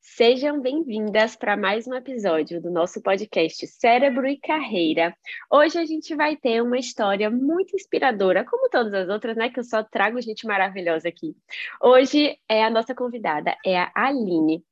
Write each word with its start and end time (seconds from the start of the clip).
Sejam 0.00 0.60
bem-vindas 0.60 1.36
para 1.36 1.56
mais 1.56 1.86
um 1.86 1.94
episódio 1.94 2.60
do 2.60 2.70
nosso 2.70 3.02
podcast 3.02 3.66
Cérebro 3.66 4.26
e 4.26 4.38
Carreira. 4.38 5.16
Hoje 5.50 5.78
a 5.78 5.84
gente 5.84 6.14
vai 6.14 6.36
ter 6.36 6.62
uma 6.62 6.78
história 6.78 7.30
muito 7.30 7.74
inspiradora, 7.74 8.44
como 8.44 8.68
todas 8.70 8.92
as 8.94 9.08
outras, 9.08 9.36
né? 9.36 9.50
Que 9.50 9.60
eu 9.60 9.64
só 9.64 9.82
trago 9.82 10.20
gente 10.20 10.46
maravilhosa 10.46 11.08
aqui. 11.08 11.34
Hoje 11.80 12.38
é 12.48 12.64
a 12.64 12.70
nossa 12.70 12.94
convidada, 12.94 13.56
é 13.64 13.78
a 13.78 13.90
Aline. 13.94 14.64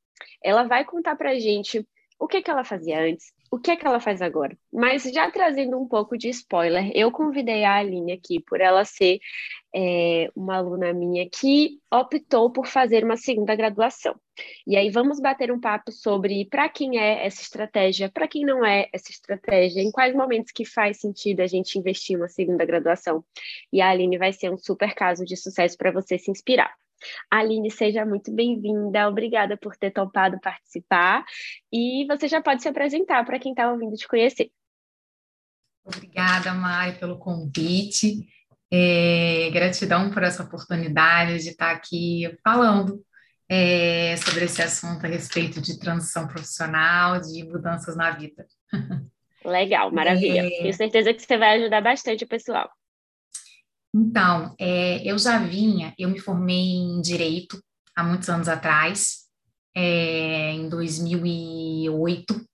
Ela 0.43 0.63
vai 0.63 0.85
contar 0.85 1.15
para 1.15 1.31
a 1.31 1.39
gente 1.39 1.87
o 2.19 2.27
que, 2.27 2.41
que 2.41 2.49
ela 2.49 2.63
fazia 2.63 3.01
antes, 3.01 3.33
o 3.53 3.59
que, 3.59 3.77
que 3.77 3.85
ela 3.85 3.99
faz 3.99 4.19
agora. 4.19 4.57
Mas 4.73 5.03
já 5.03 5.29
trazendo 5.29 5.79
um 5.79 5.87
pouco 5.87 6.17
de 6.17 6.27
spoiler, 6.29 6.89
eu 6.95 7.11
convidei 7.11 7.63
a 7.63 7.75
Aline 7.75 8.11
aqui 8.11 8.39
por 8.39 8.59
ela 8.59 8.83
ser 8.83 9.19
é, 9.75 10.27
uma 10.35 10.57
aluna 10.57 10.91
minha 10.91 11.29
que 11.29 11.77
optou 11.91 12.51
por 12.51 12.65
fazer 12.65 13.03
uma 13.03 13.15
segunda 13.15 13.55
graduação. 13.55 14.15
E 14.65 14.75
aí 14.75 14.89
vamos 14.89 15.19
bater 15.19 15.51
um 15.51 15.59
papo 15.59 15.91
sobre 15.91 16.45
para 16.45 16.67
quem 16.67 16.97
é 16.97 17.27
essa 17.27 17.43
estratégia, 17.43 18.09
para 18.11 18.27
quem 18.27 18.43
não 18.43 18.65
é 18.65 18.89
essa 18.91 19.11
estratégia, 19.11 19.81
em 19.81 19.91
quais 19.91 20.15
momentos 20.15 20.51
que 20.51 20.65
faz 20.65 20.99
sentido 20.99 21.41
a 21.41 21.47
gente 21.47 21.77
investir 21.77 22.15
em 22.15 22.19
uma 22.19 22.29
segunda 22.29 22.65
graduação. 22.65 23.23
E 23.71 23.81
a 23.81 23.91
Aline 23.91 24.17
vai 24.17 24.33
ser 24.33 24.51
um 24.51 24.57
super 24.57 24.95
caso 24.95 25.23
de 25.23 25.37
sucesso 25.37 25.77
para 25.77 25.91
você 25.91 26.17
se 26.17 26.31
inspirar. 26.31 26.73
Aline, 27.29 27.69
seja 27.71 28.05
muito 28.05 28.33
bem-vinda. 28.33 29.07
Obrigada 29.07 29.57
por 29.57 29.75
ter 29.75 29.91
topado 29.91 30.39
participar. 30.39 31.23
E 31.71 32.05
você 32.07 32.27
já 32.27 32.41
pode 32.41 32.61
se 32.61 32.67
apresentar 32.67 33.25
para 33.25 33.39
quem 33.39 33.51
está 33.51 33.71
ouvindo 33.71 33.95
te 33.95 34.07
conhecer. 34.07 34.51
Obrigada, 35.85 36.53
Mari, 36.53 36.97
pelo 36.97 37.17
convite. 37.17 38.25
É, 38.71 39.49
gratidão 39.51 40.09
por 40.09 40.23
essa 40.23 40.43
oportunidade 40.43 41.43
de 41.43 41.49
estar 41.49 41.71
aqui 41.71 42.35
falando 42.43 43.03
é, 43.47 44.15
sobre 44.17 44.45
esse 44.45 44.61
assunto 44.61 45.05
a 45.05 45.09
respeito 45.09 45.61
de 45.61 45.77
transição 45.77 46.27
profissional, 46.27 47.21
de 47.21 47.43
mudanças 47.43 47.95
na 47.95 48.11
vida. 48.11 48.47
Legal, 49.45 49.91
maravilha. 49.91 50.45
É... 50.45 50.49
Tenho 50.49 50.73
certeza 50.73 51.13
que 51.13 51.21
você 51.21 51.37
vai 51.37 51.59
ajudar 51.59 51.81
bastante 51.81 52.23
o 52.23 52.27
pessoal. 52.27 52.69
Então, 53.95 54.55
é, 54.59 55.03
eu 55.03 55.17
já 55.19 55.37
vinha, 55.37 55.93
eu 55.99 56.09
me 56.09 56.19
formei 56.19 56.55
em 56.55 56.99
Direito 56.99 57.61
há 57.95 58.03
muitos 58.03 58.27
anos 58.27 58.47
atrás, 58.47 59.23
é, 59.75 60.51
em 60.51 60.67
2008, 60.67 62.45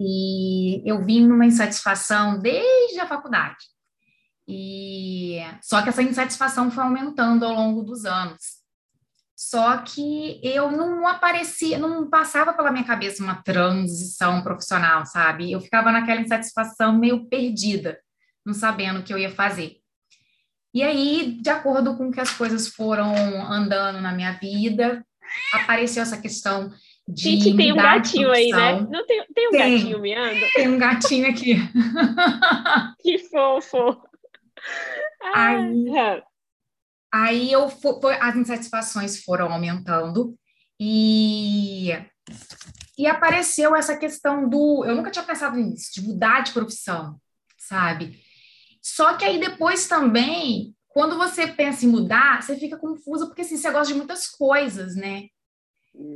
e 0.00 0.82
eu 0.84 1.02
vim 1.02 1.26
numa 1.26 1.46
insatisfação 1.46 2.38
desde 2.38 3.00
a 3.00 3.06
faculdade. 3.06 3.56
E 4.46 5.38
só 5.62 5.80
que 5.80 5.88
essa 5.88 6.02
insatisfação 6.02 6.70
foi 6.70 6.84
aumentando 6.84 7.44
ao 7.44 7.54
longo 7.54 7.82
dos 7.82 8.04
anos. 8.04 8.62
Só 9.34 9.78
que 9.78 10.40
eu 10.42 10.70
não 10.70 11.06
aparecia, 11.06 11.78
não 11.78 12.08
passava 12.08 12.52
pela 12.52 12.70
minha 12.70 12.84
cabeça 12.84 13.22
uma 13.22 13.42
transição 13.42 14.42
profissional, 14.42 15.04
sabe? 15.06 15.50
Eu 15.50 15.60
ficava 15.60 15.90
naquela 15.90 16.20
insatisfação 16.20 16.98
meio 16.98 17.26
perdida, 17.28 17.98
não 18.44 18.54
sabendo 18.54 19.00
o 19.00 19.02
que 19.02 19.12
eu 19.12 19.18
ia 19.18 19.30
fazer. 19.30 19.83
E 20.74 20.82
aí, 20.82 21.38
de 21.40 21.48
acordo 21.48 21.96
com 21.96 22.10
que 22.10 22.20
as 22.20 22.32
coisas 22.32 22.66
foram 22.66 23.14
andando 23.48 24.00
na 24.00 24.10
minha 24.10 24.32
vida, 24.32 25.06
apareceu 25.52 26.02
essa 26.02 26.20
questão 26.20 26.68
de. 27.06 27.22
Gente, 27.22 27.56
tem 27.56 27.72
um 27.72 27.76
gatinho 27.76 28.32
aí, 28.32 28.50
né? 28.50 28.80
Não 28.80 29.06
tem, 29.06 29.24
tem 29.32 29.48
um 29.48 29.50
tem, 29.52 29.76
gatinho 29.76 30.00
miando? 30.00 30.40
Tem 30.52 30.68
um 30.68 30.78
gatinho 30.78 31.30
aqui. 31.30 31.56
que 33.00 33.18
fofo. 33.18 34.02
Aí, 35.32 35.84
aí 37.12 37.52
eu 37.52 37.68
foi, 37.68 38.16
as 38.20 38.34
insatisfações 38.34 39.22
foram 39.22 39.52
aumentando 39.52 40.34
e 40.80 41.90
e 42.96 43.06
apareceu 43.06 43.76
essa 43.76 43.96
questão 43.96 44.48
do 44.48 44.84
eu 44.84 44.96
nunca 44.96 45.10
tinha 45.10 45.24
pensado 45.24 45.56
nisso 45.56 45.92
de 45.94 46.02
mudar 46.02 46.42
de 46.42 46.52
profissão 46.52 47.20
sabe 47.58 48.23
só 48.84 49.16
que 49.16 49.24
aí 49.24 49.40
depois 49.40 49.88
também, 49.88 50.76
quando 50.88 51.16
você 51.16 51.46
pensa 51.46 51.86
em 51.86 51.88
mudar, 51.88 52.42
você 52.42 52.54
fica 52.54 52.76
confusa, 52.76 53.24
porque 53.24 53.40
assim, 53.40 53.56
você 53.56 53.70
gosta 53.70 53.90
de 53.90 53.94
muitas 53.94 54.28
coisas, 54.28 54.94
né? 54.94 55.28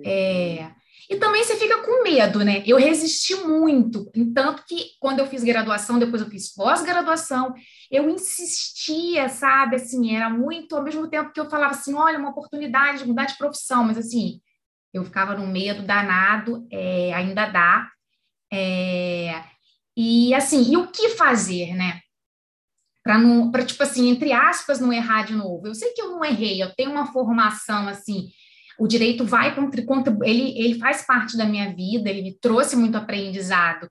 É... 0.05 0.71
E 1.09 1.17
também 1.17 1.43
você 1.43 1.57
fica 1.57 1.83
com 1.83 2.03
medo, 2.03 2.45
né? 2.45 2.63
Eu 2.67 2.77
resisti 2.77 3.35
muito, 3.37 4.13
tanto 4.35 4.67
que 4.67 4.91
quando 5.01 5.21
eu 5.21 5.27
fiz 5.27 5.43
graduação, 5.43 5.99
depois 5.99 6.21
eu 6.21 6.29
fiz 6.29 6.53
pós-graduação, 6.55 7.55
eu 7.91 8.11
insistia, 8.11 9.31
sabe? 9.31 9.77
Assim, 9.77 10.15
era 10.15 10.29
muito, 10.29 10.77
ao 10.77 10.83
mesmo 10.83 11.09
tempo 11.09 11.33
que 11.33 11.41
eu 11.41 11.49
falava 11.49 11.73
assim, 11.73 11.95
olha, 11.95 12.19
uma 12.19 12.29
oportunidade 12.29 12.99
de 12.99 13.09
mudar 13.09 13.25
de 13.25 13.39
profissão, 13.39 13.83
mas 13.83 13.97
assim, 13.97 14.43
eu 14.93 15.03
ficava 15.07 15.35
no 15.35 15.47
medo 15.47 15.87
danado, 15.87 16.69
é, 16.71 17.15
ainda 17.15 17.47
dá. 17.47 17.89
É, 18.53 19.43
e 19.97 20.35
assim, 20.35 20.71
e 20.71 20.77
o 20.77 20.89
que 20.89 21.09
fazer, 21.11 21.75
né? 21.75 22.03
Para 23.09 23.17
não, 23.17 23.51
para 23.51 23.65
tipo 23.65 23.83
assim, 23.83 24.11
entre 24.11 24.35
aspas, 24.35 24.81
não 24.81 24.93
errar 24.93 25.23
de 25.23 25.35
novo. 25.35 25.67
Eu 25.67 25.75
sei 25.75 25.95
que 25.95 26.03
eu 26.03 26.11
não 26.11 26.23
errei, 26.23 26.63
eu 26.63 26.75
tenho 26.75 26.91
uma 26.91 27.07
formação 27.07 27.89
assim, 27.89 28.29
o 28.79 28.87
direito 28.87 29.25
vai 29.25 29.57
ele, 30.27 30.61
ele 30.61 30.79
faz 30.79 31.07
parte 31.07 31.35
da 31.35 31.47
minha 31.47 31.75
vida, 31.75 32.11
ele 32.11 32.21
me 32.21 32.39
trouxe 32.39 32.77
muito 32.77 32.99
aprendizado. 32.99 33.89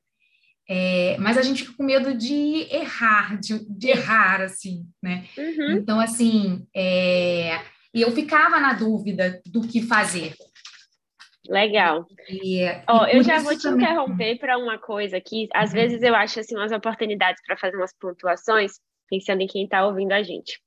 É, 0.70 1.18
mas 1.18 1.36
a 1.36 1.42
gente 1.42 1.64
fica 1.64 1.78
com 1.78 1.84
medo 1.84 2.16
de 2.16 2.68
errar, 2.70 3.40
de, 3.40 3.66
de 3.68 3.88
errar, 3.88 4.42
assim, 4.42 4.86
né? 5.02 5.26
Uhum. 5.36 5.72
Então, 5.78 6.00
assim, 6.00 6.68
é, 6.76 7.60
e 7.96 8.04
eu 8.04 8.12
ficava 8.12 8.60
na 8.60 8.74
dúvida 8.74 9.42
do 9.48 9.62
que 9.62 9.82
fazer. 9.82 10.36
Legal. 11.50 12.06
E, 12.30 12.66
oh, 12.88 13.06
eu 13.06 13.24
já 13.24 13.40
vou 13.40 13.56
te 13.56 13.64
também... 13.64 13.84
interromper 13.84 14.38
para 14.38 14.60
uma 14.60 14.78
coisa 14.78 15.20
que 15.20 15.48
às 15.56 15.72
uhum. 15.72 15.76
vezes 15.76 16.04
eu 16.04 16.14
acho 16.14 16.40
assim 16.40 16.56
umas 16.56 16.72
oportunidades 16.72 17.42
para 17.48 17.58
fazer 17.58 17.78
umas 17.78 17.98
pontuações 17.98 18.74
pensando 19.10 19.42
em 19.42 19.48
quem 19.48 19.64
está 19.64 19.86
ouvindo 19.86 20.12
a 20.12 20.24
gente. 20.24 20.60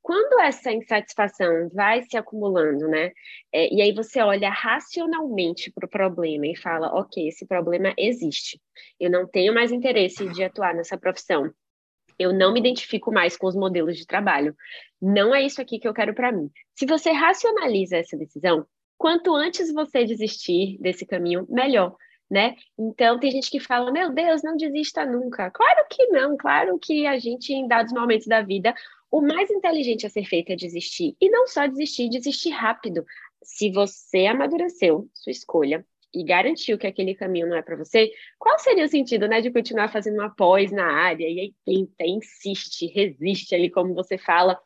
Quando 0.00 0.40
essa 0.40 0.72
insatisfação 0.72 1.70
vai 1.72 2.02
se 2.02 2.16
acumulando, 2.16 2.88
né? 2.88 3.12
É, 3.52 3.72
e 3.72 3.80
aí 3.80 3.92
você 3.92 4.20
olha 4.20 4.50
racionalmente 4.50 5.70
para 5.70 5.86
o 5.86 5.90
problema 5.90 6.46
e 6.46 6.56
fala: 6.56 6.88
ok, 6.88 7.28
esse 7.28 7.46
problema 7.46 7.94
existe. 7.96 8.60
Eu 9.00 9.10
não 9.10 9.26
tenho 9.26 9.54
mais 9.54 9.72
interesse 9.72 10.28
de 10.32 10.44
atuar 10.44 10.74
nessa 10.74 10.98
profissão. 10.98 11.52
Eu 12.18 12.32
não 12.32 12.52
me 12.52 12.60
identifico 12.60 13.10
mais 13.10 13.36
com 13.36 13.46
os 13.46 13.56
modelos 13.56 13.96
de 13.96 14.06
trabalho. 14.06 14.54
Não 15.00 15.34
é 15.34 15.42
isso 15.42 15.60
aqui 15.60 15.78
que 15.78 15.88
eu 15.88 15.94
quero 15.94 16.14
para 16.14 16.30
mim. 16.30 16.50
Se 16.74 16.86
você 16.86 17.10
racionaliza 17.10 17.96
essa 17.96 18.16
decisão, 18.16 18.66
quanto 18.98 19.34
antes 19.34 19.72
você 19.72 20.04
desistir 20.04 20.78
desse 20.78 21.06
caminho, 21.06 21.46
melhor 21.48 21.96
né? 22.32 22.56
Então 22.78 23.20
tem 23.20 23.30
gente 23.30 23.50
que 23.50 23.60
fala, 23.60 23.92
meu 23.92 24.10
Deus, 24.10 24.42
não 24.42 24.56
desista 24.56 25.04
nunca. 25.04 25.50
Claro 25.50 25.86
que 25.90 26.06
não, 26.06 26.34
claro 26.34 26.78
que 26.78 27.06
a 27.06 27.18
gente, 27.18 27.52
em 27.52 27.68
dados 27.68 27.92
momentos 27.92 28.26
da 28.26 28.40
vida, 28.40 28.74
o 29.10 29.20
mais 29.20 29.50
inteligente 29.50 30.06
a 30.06 30.08
ser 30.08 30.24
feito 30.24 30.50
é 30.50 30.56
desistir. 30.56 31.14
E 31.20 31.28
não 31.28 31.46
só 31.46 31.66
desistir, 31.66 32.08
desistir 32.08 32.48
rápido. 32.48 33.04
Se 33.42 33.70
você 33.70 34.24
amadureceu 34.24 35.10
sua 35.12 35.30
escolha 35.30 35.84
e 36.14 36.24
garantiu 36.24 36.78
que 36.78 36.86
aquele 36.86 37.14
caminho 37.14 37.46
não 37.46 37.56
é 37.56 37.60
para 37.60 37.76
você, 37.76 38.10
qual 38.38 38.58
seria 38.58 38.86
o 38.86 38.88
sentido, 38.88 39.28
né, 39.28 39.42
de 39.42 39.50
continuar 39.50 39.92
fazendo 39.92 40.14
uma 40.14 40.34
pós 40.34 40.72
na 40.72 40.86
área? 40.86 41.28
E 41.28 41.38
aí 41.38 41.54
tenta, 41.66 42.06
insiste, 42.06 42.86
resiste 42.86 43.54
ali, 43.54 43.68
como 43.68 43.92
você 43.92 44.16
fala. 44.16 44.58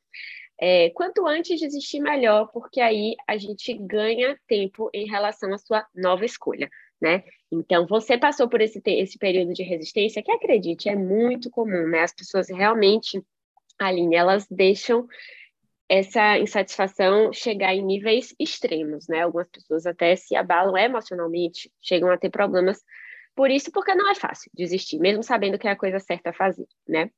É, 0.61 0.91
quanto 0.91 1.27
antes 1.27 1.59
desistir, 1.59 1.99
melhor, 1.99 2.49
porque 2.53 2.81
aí 2.81 3.17
a 3.27 3.37
gente 3.37 3.75
ganha 3.75 4.39
tempo 4.47 4.89
em 4.95 5.05
relação 5.05 5.53
à 5.53 5.59
sua 5.59 5.85
nova 5.97 6.25
escolha 6.25 6.71
né? 7.01 7.25
Então, 7.51 7.87
você 7.87 8.19
passou 8.19 8.49
por 8.49 8.61
esse, 8.61 8.83
esse 8.85 9.19
período 9.19 9.53
de 9.53 9.63
resistência, 9.63 10.23
que 10.23 10.33
acredite, 10.33 10.89
é 10.89 10.97
muito 10.97 11.51
comum, 11.51 11.89
né? 11.89 12.01
As 12.01 12.13
pessoas 12.13 12.49
realmente, 12.49 13.23
Aline, 13.79 14.17
elas 14.17 14.47
deixam 14.51 15.07
essa 15.89 16.37
insatisfação 16.39 17.33
chegar 17.33 17.73
em 17.73 17.85
níveis 17.85 18.35
extremos, 18.41 19.07
né? 19.09 19.23
Algumas 19.23 19.49
pessoas 19.49 19.87
até 19.87 20.17
se 20.17 20.35
abalam 20.35 20.77
emocionalmente, 20.77 21.71
chegam 21.81 22.11
a 22.11 22.19
ter 22.19 22.31
problemas 22.31 22.83
por 23.37 23.51
isso, 23.51 23.71
porque 23.71 23.95
não 23.95 24.11
é 24.11 24.15
fácil 24.15 24.51
desistir, 24.55 24.99
mesmo 24.99 25.23
sabendo 25.23 25.59
que 25.59 25.69
é 25.69 25.71
a 25.71 25.77
coisa 25.77 26.01
certa 26.01 26.31
a 26.31 26.33
fazer, 26.33 26.67
né? 26.89 27.11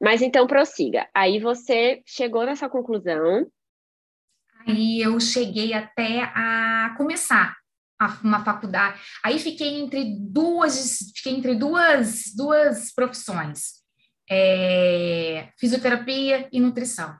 Mas 0.00 0.22
então 0.22 0.46
prossiga. 0.46 1.08
Aí 1.14 1.38
você 1.38 2.02
chegou 2.06 2.46
nessa 2.46 2.68
conclusão. 2.68 3.46
Aí 4.66 5.02
eu 5.02 5.20
cheguei 5.20 5.74
até 5.74 6.22
a 6.22 6.94
começar 6.96 7.54
uma 8.22 8.44
faculdade. 8.44 9.00
Aí 9.22 9.38
fiquei 9.38 9.80
entre 9.80 10.16
duas, 10.20 10.98
fiquei 11.16 11.34
entre 11.34 11.54
duas, 11.54 12.24
duas 12.36 12.92
profissões, 12.92 13.82
é, 14.30 15.48
fisioterapia 15.58 16.48
e 16.52 16.60
nutrição. 16.60 17.14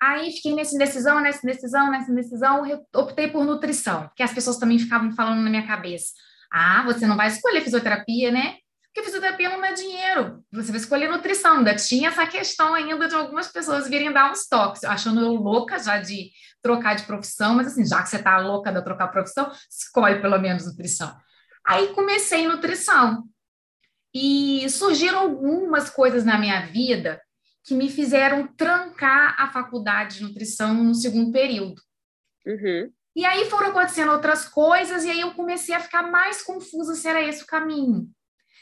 Aí 0.00 0.30
fiquei 0.32 0.54
nessa 0.54 0.74
indecisão, 0.74 1.20
nessa 1.20 1.40
indecisão, 1.42 1.90
nessa 1.90 2.12
indecisão, 2.12 2.62
optei 2.94 3.28
por 3.28 3.44
nutrição, 3.44 4.08
porque 4.08 4.22
as 4.22 4.32
pessoas 4.32 4.58
também 4.58 4.78
ficavam 4.78 5.10
falando 5.12 5.40
na 5.42 5.50
minha 5.50 5.66
cabeça: 5.66 6.12
ah, 6.52 6.82
você 6.84 7.06
não 7.06 7.16
vai 7.16 7.28
escolher 7.28 7.62
fisioterapia, 7.62 8.30
né? 8.30 8.56
Porque 8.96 9.10
fisioterapia 9.10 9.50
não 9.50 9.60
dá 9.60 9.72
dinheiro. 9.72 10.42
Você 10.50 10.72
vai 10.72 10.80
escolher 10.80 11.10
nutrição. 11.10 11.58
Ainda 11.58 11.76
tinha 11.76 12.08
essa 12.08 12.26
questão 12.26 12.72
ainda 12.72 13.06
de 13.06 13.14
algumas 13.14 13.46
pessoas 13.48 13.86
virem 13.86 14.10
dar 14.10 14.32
uns 14.32 14.48
toques, 14.48 14.84
achando 14.84 15.20
eu 15.20 15.34
louca 15.34 15.78
já 15.78 16.00
de 16.00 16.30
trocar 16.62 16.96
de 16.96 17.02
profissão, 17.04 17.54
mas 17.54 17.66
assim, 17.66 17.84
já 17.84 18.02
que 18.02 18.08
você 18.08 18.18
tá 18.18 18.38
louca 18.38 18.72
de 18.72 18.82
trocar 18.82 19.08
profissão, 19.08 19.52
escolhe 19.70 20.22
pelo 20.22 20.38
menos 20.38 20.64
nutrição. 20.64 21.14
Aí 21.66 21.88
comecei 21.88 22.44
em 22.44 22.48
nutrição. 22.48 23.24
E 24.14 24.66
surgiram 24.70 25.18
algumas 25.18 25.90
coisas 25.90 26.24
na 26.24 26.38
minha 26.38 26.64
vida 26.64 27.20
que 27.64 27.74
me 27.74 27.90
fizeram 27.90 28.46
trancar 28.46 29.36
a 29.38 29.52
faculdade 29.52 30.16
de 30.16 30.22
nutrição 30.22 30.72
no 30.72 30.94
segundo 30.94 31.30
período. 31.30 31.82
Uhum. 32.46 32.90
E 33.14 33.26
aí 33.26 33.50
foram 33.50 33.68
acontecendo 33.68 34.12
outras 34.12 34.48
coisas, 34.48 35.04
e 35.04 35.10
aí 35.10 35.20
eu 35.20 35.34
comecei 35.34 35.74
a 35.74 35.80
ficar 35.80 36.04
mais 36.04 36.40
confusa 36.40 36.94
se 36.94 37.06
era 37.06 37.22
esse 37.22 37.42
o 37.42 37.46
caminho 37.46 38.10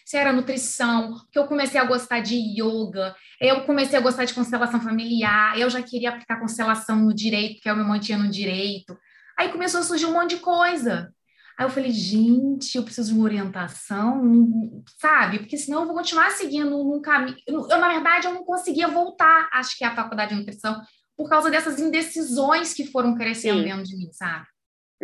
se 0.05 0.17
era 0.19 0.33
nutrição, 0.33 1.15
que 1.33 1.39
eu 1.39 1.47
comecei 1.47 1.81
a 1.81 1.85
gostar 1.85 2.21
de 2.21 2.37
yoga, 2.37 3.17
eu 3.41 3.65
comecei 3.65 3.99
a 3.99 4.03
gostar 4.03 4.27
de 4.27 4.35
constelação 4.35 4.81
familiar, 4.81 5.59
eu 5.59 5.71
já 5.71 5.83
queria 5.83 6.11
aplicar 6.11 6.39
constelação 6.39 6.97
no 6.97 7.15
direito, 7.15 7.61
que 7.61 7.71
eu 7.71 7.77
me 7.77 7.83
mantinha 7.83 8.19
no 8.19 8.29
direito. 8.29 8.97
Aí 9.39 9.49
começou 9.51 9.81
a 9.81 9.83
surgir 9.83 10.07
um 10.07 10.13
monte 10.13 10.37
de 10.37 10.43
coisa. 10.43 11.13
Aí 11.57 11.65
eu 11.65 11.71
falei, 11.71 11.91
gente, 11.91 12.77
eu 12.77 12.83
preciso 12.83 13.13
de 13.13 13.15
uma 13.15 13.25
orientação, 13.25 14.83
sabe? 15.01 15.39
Porque 15.39 15.57
senão 15.57 15.81
eu 15.81 15.87
vou 15.87 15.95
continuar 15.95 16.31
seguindo 16.33 16.71
num 16.71 17.01
caminho. 17.01 17.37
Eu, 17.47 17.67
na 17.79 17.89
verdade, 17.89 18.27
eu 18.27 18.35
não 18.35 18.45
conseguia 18.45 18.89
voltar, 18.89 19.49
acho 19.53 19.79
que 19.79 19.85
é 19.85 19.87
a 19.87 19.95
faculdade 19.95 20.35
de 20.35 20.39
nutrição, 20.39 20.83
por 21.17 21.29
causa 21.29 21.51
dessas 21.51 21.79
indecisões 21.79 22.75
que 22.75 22.87
foram 22.87 23.15
crescendo 23.15 23.59
Sim. 23.59 23.65
dentro 23.65 23.85
de 23.85 23.97
mim, 23.97 24.13
sabe? 24.13 24.47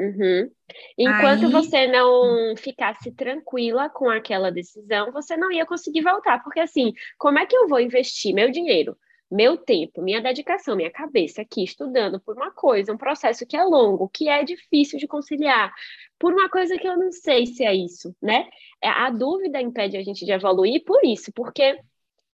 Uhum. 0.01 0.51
Enquanto 0.97 1.45
Aí... 1.45 1.53
você 1.53 1.87
não 1.87 2.57
ficasse 2.57 3.13
tranquila 3.13 3.91
com 3.91 4.09
aquela 4.09 4.51
decisão, 4.51 5.13
você 5.13 5.37
não 5.37 5.53
ia 5.53 5.67
conseguir 5.67 6.01
voltar, 6.01 6.43
porque 6.43 6.59
assim, 6.59 6.95
como 7.19 7.39
é 7.39 7.45
que 7.45 7.55
eu 7.55 7.69
vou 7.69 7.79
investir 7.79 8.33
meu 8.35 8.51
dinheiro, 8.51 8.97
meu 9.31 9.59
tempo, 9.59 10.01
minha 10.01 10.23
dedicação, 10.23 10.75
minha 10.75 10.91
cabeça 10.91 11.43
aqui 11.43 11.63
estudando 11.63 12.19
por 12.19 12.35
uma 12.35 12.51
coisa, 12.51 12.95
um 12.95 12.97
processo 12.97 13.47
que 13.47 13.57
é 13.57 13.63
longo, 13.63 14.09
que 14.09 14.27
é 14.27 14.43
difícil 14.43 14.99
de 14.99 15.07
conciliar, 15.07 15.71
por 16.19 16.33
uma 16.33 16.49
coisa 16.49 16.79
que 16.79 16.89
eu 16.89 16.97
não 16.97 17.13
sei 17.13 17.47
se 17.47 17.63
é 17.63 17.75
isso, 17.75 18.17
né? 18.23 18.49
É, 18.83 18.89
a 18.89 19.11
dúvida 19.11 19.61
impede 19.61 19.99
a 19.99 20.03
gente 20.03 20.25
de 20.25 20.33
evoluir 20.33 20.83
por 20.83 21.05
isso, 21.05 21.31
porque 21.35 21.79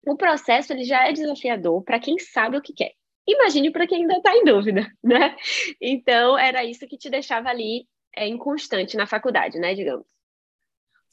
o 0.06 0.16
processo 0.16 0.72
ele 0.72 0.84
já 0.84 1.08
é 1.08 1.12
desafiador 1.12 1.82
para 1.82 1.98
quem 1.98 2.16
sabe 2.16 2.56
o 2.56 2.62
que 2.62 2.72
quer. 2.72 2.92
Imagine 3.26 3.70
para 3.70 3.86
quem 3.86 4.02
ainda 4.02 4.16
está 4.18 4.34
em 4.36 4.44
dúvida, 4.44 4.90
né? 5.02 5.36
Então, 5.80 6.38
era 6.38 6.64
isso 6.64 6.86
que 6.86 6.96
te 6.96 7.10
deixava 7.10 7.48
ali 7.48 7.86
é, 8.14 8.26
inconstante 8.26 8.96
na 8.96 9.06
faculdade, 9.06 9.58
né, 9.58 9.74
digamos. 9.74 10.06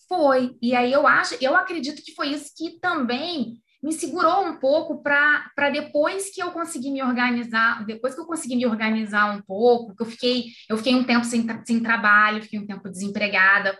Foi. 0.07 0.55
E 0.61 0.75
aí 0.75 0.91
eu 0.91 1.07
acho, 1.07 1.35
eu 1.41 1.55
acredito 1.55 2.03
que 2.03 2.13
foi 2.13 2.29
isso 2.29 2.53
que 2.55 2.79
também 2.79 3.57
me 3.81 3.91
segurou 3.91 4.45
um 4.45 4.57
pouco 4.57 5.03
para 5.03 5.69
depois 5.71 6.33
que 6.33 6.41
eu 6.41 6.51
consegui 6.51 6.89
me 6.89 7.03
organizar, 7.03 7.85
depois 7.85 8.15
que 8.15 8.21
eu 8.21 8.25
consegui 8.25 8.55
me 8.55 8.65
organizar 8.65 9.35
um 9.35 9.41
pouco, 9.41 9.93
que 9.93 10.03
eu 10.03 10.07
fiquei, 10.07 10.45
eu 10.69 10.77
fiquei 10.77 10.95
um 10.95 11.03
tempo 11.03 11.25
sem, 11.25 11.45
sem 11.65 11.81
trabalho, 11.81 12.41
fiquei 12.41 12.59
um 12.59 12.65
tempo 12.65 12.89
desempregada, 12.89 13.77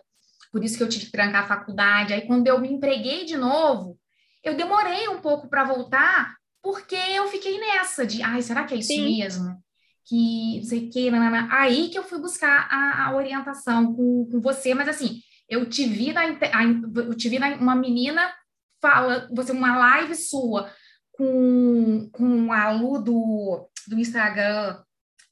por 0.51 0.62
isso 0.62 0.77
que 0.77 0.83
eu 0.83 0.89
tive 0.89 1.06
que 1.06 1.12
trancar 1.12 1.44
a 1.44 1.47
faculdade. 1.47 2.13
Aí 2.13 2.27
quando 2.27 2.47
eu 2.47 2.59
me 2.59 2.68
empreguei 2.68 3.24
de 3.24 3.38
novo, 3.38 3.97
eu 4.44 4.57
demorei 4.57 5.07
um 5.07 5.21
pouco 5.21 5.47
para 5.50 5.63
voltar, 5.63 6.36
porque 6.63 6.95
eu 6.95 7.27
fiquei 7.27 7.60
nessa 7.60 8.07
de, 8.07 8.24
ai, 8.24 8.42
será 8.42 8.63
que 8.63 8.74
é 8.74 8.77
isso 8.77 8.88
Sim. 8.88 9.19
mesmo? 9.19 9.62
Que 10.06 10.60
não 10.62 10.63
sei 10.63 10.88
o 10.88 10.89
que, 10.89 11.12
nanana. 11.12 11.50
aí 11.51 11.89
que 11.89 12.00
eu 12.00 12.04
fui 12.04 12.19
buscar 12.19 12.68
a, 12.71 13.07
a 13.07 13.15
orientação 13.15 13.94
com, 13.94 14.27
com, 14.31 14.39
você, 14.39 14.74
mas 14.74 14.88
assim, 14.88 15.19
eu 15.50 15.69
te 15.69 15.86
vi 15.86 16.13
na, 16.13 16.24
eu 16.25 17.13
te 17.15 17.27
vi 17.27 17.38
na, 17.38 17.56
uma 17.56 17.75
menina 17.75 18.33
fala, 18.81 19.30
você 19.33 19.51
uma 19.51 19.77
live 19.77 20.15
sua 20.15 20.71
com, 21.12 22.10
com 22.13 22.51
a 22.54 22.71
Lu 22.71 23.01
do, 23.01 23.69
do 23.88 24.00
Instagram 24.00 24.81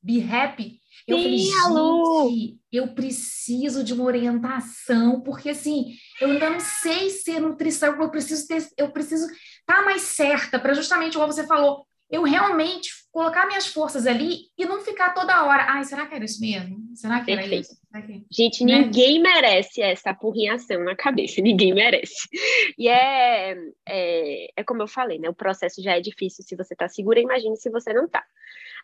Be 0.04 0.22
Happy, 0.22 0.81
eu 1.08 1.18
Sim, 1.18 1.24
falei, 1.24 1.38
gente, 2.30 2.60
eu 2.72 2.88
preciso 2.94 3.84
de 3.84 3.94
uma 3.94 4.04
orientação, 4.04 5.22
porque 5.22 5.50
assim, 5.50 5.94
eu 6.20 6.32
ainda 6.32 6.50
não 6.50 6.60
sei 6.60 7.10
ser 7.10 7.40
nutrição, 7.40 8.00
eu 8.02 8.10
preciso 8.10 8.48
ter, 8.48 8.68
eu 8.78 8.92
preciso 8.92 9.26
estar 9.26 9.78
tá 9.78 9.82
mais 9.84 10.02
certa 10.02 10.60
para 10.60 10.74
justamente 10.74 11.18
como 11.18 11.32
você 11.32 11.46
falou, 11.46 11.86
eu 12.12 12.24
realmente 12.24 12.90
colocar 13.12 13.48
minhas 13.48 13.68
forças 13.68 14.06
ali 14.06 14.42
e 14.58 14.66
não 14.66 14.82
ficar 14.82 15.14
toda 15.14 15.46
hora, 15.46 15.66
ai, 15.70 15.84
será 15.86 16.06
que 16.06 16.14
era 16.14 16.26
isso 16.26 16.42
mesmo? 16.42 16.78
Será 16.94 17.24
que 17.24 17.32
era 17.32 17.42
Perfeito. 17.42 17.64
isso? 17.64 17.82
Que... 18.06 18.26
Gente, 18.30 18.66
né? 18.66 18.80
ninguém 18.80 19.22
merece 19.22 19.82
essa 19.82 20.14
porrinhação 20.14 20.84
na 20.84 20.96
cabeça, 20.96 21.40
ninguém 21.42 21.74
merece. 21.74 22.28
E 22.78 22.90
é, 22.90 23.56
é, 23.88 24.48
é 24.58 24.64
como 24.64 24.82
eu 24.82 24.88
falei, 24.88 25.20
né? 25.20 25.30
O 25.30 25.34
processo 25.34 25.82
já 25.82 25.98
é 25.98 26.02
difícil 26.02 26.44
se 26.44 26.56
você 26.56 26.74
está 26.74 26.90
segura, 26.90 27.20
imagine 27.20 27.56
se 27.56 27.70
você 27.70 27.94
não 27.94 28.06
está. 28.06 28.24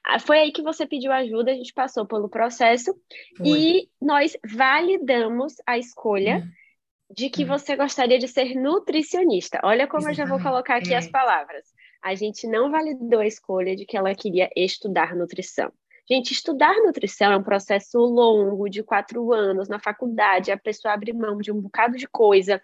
Ah, 0.03 0.19
foi 0.19 0.39
aí 0.39 0.51
que 0.51 0.61
você 0.61 0.85
pediu 0.85 1.11
ajuda, 1.11 1.51
a 1.51 1.55
gente 1.55 1.73
passou 1.73 2.05
pelo 2.05 2.29
processo 2.29 2.93
Foi. 3.37 3.47
e 3.47 3.89
nós 4.01 4.37
validamos 4.45 5.55
a 5.65 5.77
escolha 5.77 6.37
hum. 6.37 7.13
de 7.13 7.29
que 7.29 7.43
hum. 7.43 7.47
você 7.47 7.75
gostaria 7.75 8.17
de 8.17 8.27
ser 8.27 8.55
nutricionista. 8.55 9.59
Olha 9.63 9.87
como 9.87 10.03
Exatamente. 10.03 10.21
eu 10.21 10.27
já 10.27 10.33
vou 10.33 10.41
colocar 10.41 10.77
aqui 10.77 10.93
é. 10.93 10.97
as 10.97 11.07
palavras. 11.07 11.65
A 12.01 12.15
gente 12.15 12.47
não 12.47 12.71
validou 12.71 13.19
a 13.19 13.27
escolha 13.27 13.75
de 13.75 13.85
que 13.85 13.97
ela 13.97 14.13
queria 14.15 14.49
estudar 14.55 15.15
nutrição. 15.15 15.71
Gente, 16.09 16.31
estudar 16.31 16.73
nutrição 16.85 17.33
é 17.33 17.37
um 17.37 17.43
processo 17.43 17.97
longo, 17.99 18.69
de 18.69 18.81
quatro 18.81 19.33
anos, 19.33 19.67
na 19.67 19.77
faculdade, 19.77 20.53
a 20.53 20.57
pessoa 20.57 20.93
abre 20.93 21.11
mão 21.11 21.37
de 21.39 21.51
um 21.51 21.59
bocado 21.59 21.97
de 21.97 22.07
coisa, 22.07 22.61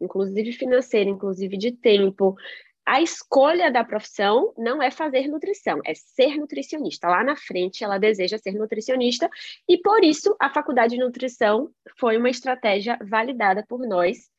inclusive 0.00 0.52
financeira, 0.52 1.10
inclusive 1.10 1.58
de 1.58 1.70
tempo, 1.70 2.34
a 2.88 3.02
escolha 3.02 3.70
da 3.70 3.84
profissão 3.84 4.54
não 4.56 4.82
é 4.82 4.90
fazer 4.90 5.28
nutrição, 5.28 5.78
é 5.84 5.92
ser 5.94 6.36
nutricionista. 6.38 7.06
Lá 7.06 7.22
na 7.22 7.36
frente, 7.36 7.84
ela 7.84 7.98
deseja 7.98 8.38
ser 8.38 8.54
nutricionista 8.54 9.28
e, 9.68 9.76
por 9.76 10.02
isso, 10.02 10.34
a 10.40 10.48
faculdade 10.48 10.96
de 10.96 11.04
nutrição 11.04 11.70
foi 11.98 12.16
uma 12.16 12.30
estratégia 12.30 12.98
validada 13.06 13.62
por 13.68 13.86
nós 13.86 14.30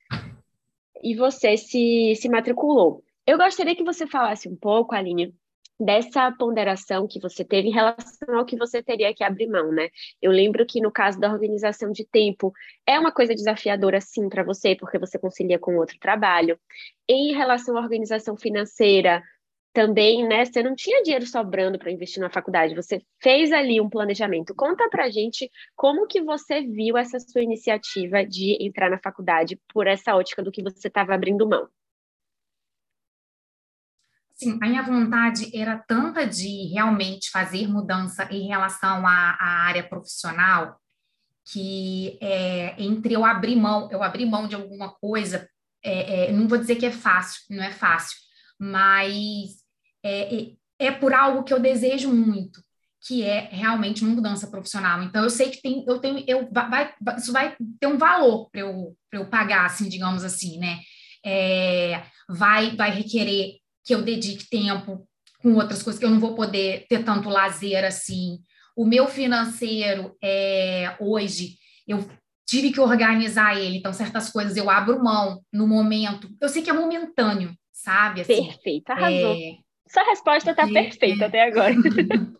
e 1.04 1.16
você 1.16 1.57
se, 1.57 2.16
se 2.16 2.28
matriculou. 2.28 3.04
Eu 3.24 3.38
gostaria 3.38 3.75
que 3.75 3.84
você 3.84 4.07
falasse 4.07 4.50
um 4.50 4.56
pouco, 4.56 4.95
Aline, 4.95 5.31
dessa 5.80 6.31
ponderação 6.31 7.08
que 7.08 7.20
você 7.20 7.46
teve 7.46 7.70
em 7.70 7.72
relação 7.72 8.38
ao 8.38 8.46
que 8.46 8.58
você 8.58 8.84
teria 8.84 9.14
que 9.14 9.24
abrir 9.24 9.48
mão, 9.48 9.72
né? 9.72 9.90
Eu 10.22 10.31
lembro 10.31 10.66
que 10.66 10.81
no 10.81 10.92
caso 10.92 11.20
da 11.20 11.31
organização 11.31 11.92
de 11.92 12.06
tempo 12.06 12.52
é 12.86 13.00
uma 13.00 13.12
coisa 13.12 13.34
desafiadora 13.34 14.02
sim 14.02 14.28
para 14.28 14.44
você, 14.44 14.76
porque 14.76 15.00
você 15.00 15.18
concilia 15.18 15.58
com 15.58 15.78
outro 15.78 15.98
trabalho. 16.00 16.60
Em 17.08 17.34
relação 17.34 17.78
à 17.78 17.81
organização 17.81 18.36
financeira, 18.36 19.24
também, 19.72 20.28
né, 20.28 20.46
você 20.46 20.64
não 20.64 20.76
tinha 20.76 21.02
dinheiro 21.04 21.26
sobrando 21.26 21.78
para 21.78 21.92
investir 21.92 22.22
na 22.22 22.30
faculdade, 22.30 22.76
você 22.76 23.02
fez 23.22 23.52
ali 23.52 23.80
um 23.80 23.90
planejamento. 23.90 24.54
Conta 24.56 24.90
pra 24.90 25.10
gente 25.10 25.50
como 25.76 26.08
que 26.08 26.22
você 26.22 26.62
viu 26.62 26.98
essa 26.98 27.19
sua 27.19 27.42
iniciativa 27.42 28.26
de 28.26 28.57
entrar 28.59 28.90
na 28.90 29.00
faculdade 29.00 29.59
por 29.71 29.88
essa 29.88 30.16
ótica 30.16 30.44
do 30.44 30.52
que 30.52 30.64
você 30.64 30.88
estava 30.88 31.14
abrindo 31.14 31.48
mão. 31.48 31.69
Sim, 34.40 34.58
a 34.62 34.69
minha 34.69 34.81
vontade 34.81 35.52
era 35.54 35.78
tanta 35.78 36.26
de 36.26 36.68
realmente 36.74 37.30
fazer 37.30 37.68
mudança 37.68 38.24
em 38.31 38.48
relação 38.48 39.06
à, 39.06 39.36
à 39.38 39.66
área 39.66 39.84
profissional 39.84 40.80
que 41.52 42.18
é, 42.22 42.81
entre 42.81 43.14
eu 43.16 43.26
abrir 43.26 43.58
mão, 43.58 43.90
eu 43.92 44.02
abrir 44.02 44.26
mão 44.26 44.48
de 44.48 44.56
alguma 44.56 44.94
coisa, 44.94 45.50
é, 45.84 46.28
é, 46.28 46.31
não 46.31 46.48
vou 46.48 46.58
dizer 46.58 46.76
que 46.76 46.86
é 46.86 46.92
fácil, 46.92 47.42
não 47.50 47.64
é 47.64 47.72
fácil, 47.72 48.16
mas 48.58 49.58
é, 50.04 50.36
é, 50.36 50.52
é 50.80 50.92
por 50.92 51.14
algo 51.14 51.44
que 51.44 51.54
eu 51.54 51.60
desejo 51.60 52.14
muito, 52.14 52.64
que 53.02 53.24
é 53.24 53.50
realmente 53.52 54.06
uma 54.06 54.16
mudança 54.16 54.48
profissional. 54.48 55.04
Então 55.04 55.24
eu 55.24 55.30
sei 55.30 55.50
que 55.50 55.62
tem, 55.62 55.84
eu 55.86 56.00
tenho, 56.00 56.24
eu 56.28 56.50
vai, 56.52 56.94
isso 57.18 57.34
vai 57.34 57.58
ter 57.80 57.88
um 57.88 57.98
valor 57.98 58.50
para 58.50 58.62
eu, 58.62 58.96
eu 59.12 59.30
pagar, 59.30 59.66
assim, 59.66 59.90
digamos 59.90 60.24
assim, 60.24 60.60
né? 60.60 60.80
É, 61.26 62.04
vai, 62.30 62.76
vai 62.78 62.92
requerer 62.92 63.58
que 63.90 63.96
eu 63.96 64.04
dedique 64.04 64.48
tempo 64.48 65.04
com 65.42 65.56
outras 65.56 65.81
coisas, 65.81 65.98
que 66.00 66.06
eu 66.06 66.12
não 66.12 66.19
vou 66.19 66.36
poder 66.36 66.86
ter 66.88 67.04
tanto 67.04 67.28
lazer 67.28 67.84
assim. 67.84 68.38
O 68.78 68.86
meu 68.86 69.08
financeiro, 69.08 70.16
é, 70.24 70.96
hoje, 71.00 71.56
eu 71.88 72.08
tive 72.48 72.72
que 72.72 72.80
organizar 72.80 73.58
ele, 73.60 73.78
então 73.78 73.92
certas 73.92 74.30
coisas 74.30 74.56
eu 74.56 74.69
abro 74.69 75.04
mão 75.04 75.42
no 75.52 75.66
momento. 75.66 76.30
Eu 76.40 76.48
sei 76.50 76.62
que 76.62 76.69
é 76.69 76.74
momentâneo, 76.74 77.52
sabe? 77.72 78.22
Assim, 78.22 78.46
Perfeito, 78.46 78.92
arrasou. 78.92 79.34
É... 79.34 79.58
Sua 79.88 80.04
resposta 80.04 80.52
está 80.52 80.68
perfeita 80.68 81.24
é... 81.24 81.28
até 81.28 81.42
agora. 81.42 81.74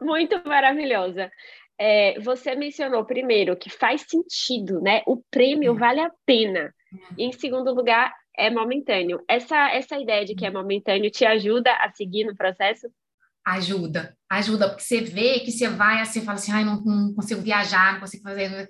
Muito 0.00 0.40
maravilhosa. 0.46 1.28
É, 1.76 2.16
você 2.20 2.54
mencionou 2.54 3.04
primeiro 3.04 3.56
que 3.56 3.68
faz 3.68 4.04
sentido, 4.08 4.80
né? 4.80 5.02
O 5.04 5.20
prêmio 5.32 5.74
é. 5.74 5.78
vale 5.78 6.00
a 6.00 6.12
pena. 6.24 6.72
E, 7.18 7.24
em 7.24 7.32
segundo 7.32 7.74
lugar, 7.74 8.14
é 8.36 8.50
momentâneo. 8.50 9.22
Essa, 9.28 9.70
essa 9.70 9.98
ideia 9.98 10.24
de 10.24 10.34
que 10.34 10.46
é 10.46 10.50
momentâneo 10.50 11.10
te 11.10 11.24
ajuda 11.24 11.72
a 11.72 11.90
seguir 11.92 12.24
no 12.24 12.36
processo? 12.36 12.88
Ajuda, 13.44 14.16
ajuda, 14.30 14.68
porque 14.68 14.84
você 14.84 15.00
vê 15.00 15.40
que 15.40 15.50
você 15.50 15.68
vai 15.68 16.00
assim, 16.00 16.22
fala 16.22 16.38
assim, 16.38 16.52
ai, 16.52 16.64
não, 16.64 16.80
não 16.80 17.12
consigo 17.14 17.40
viajar, 17.40 17.94
não 17.94 18.00
consigo 18.00 18.22
fazer. 18.22 18.68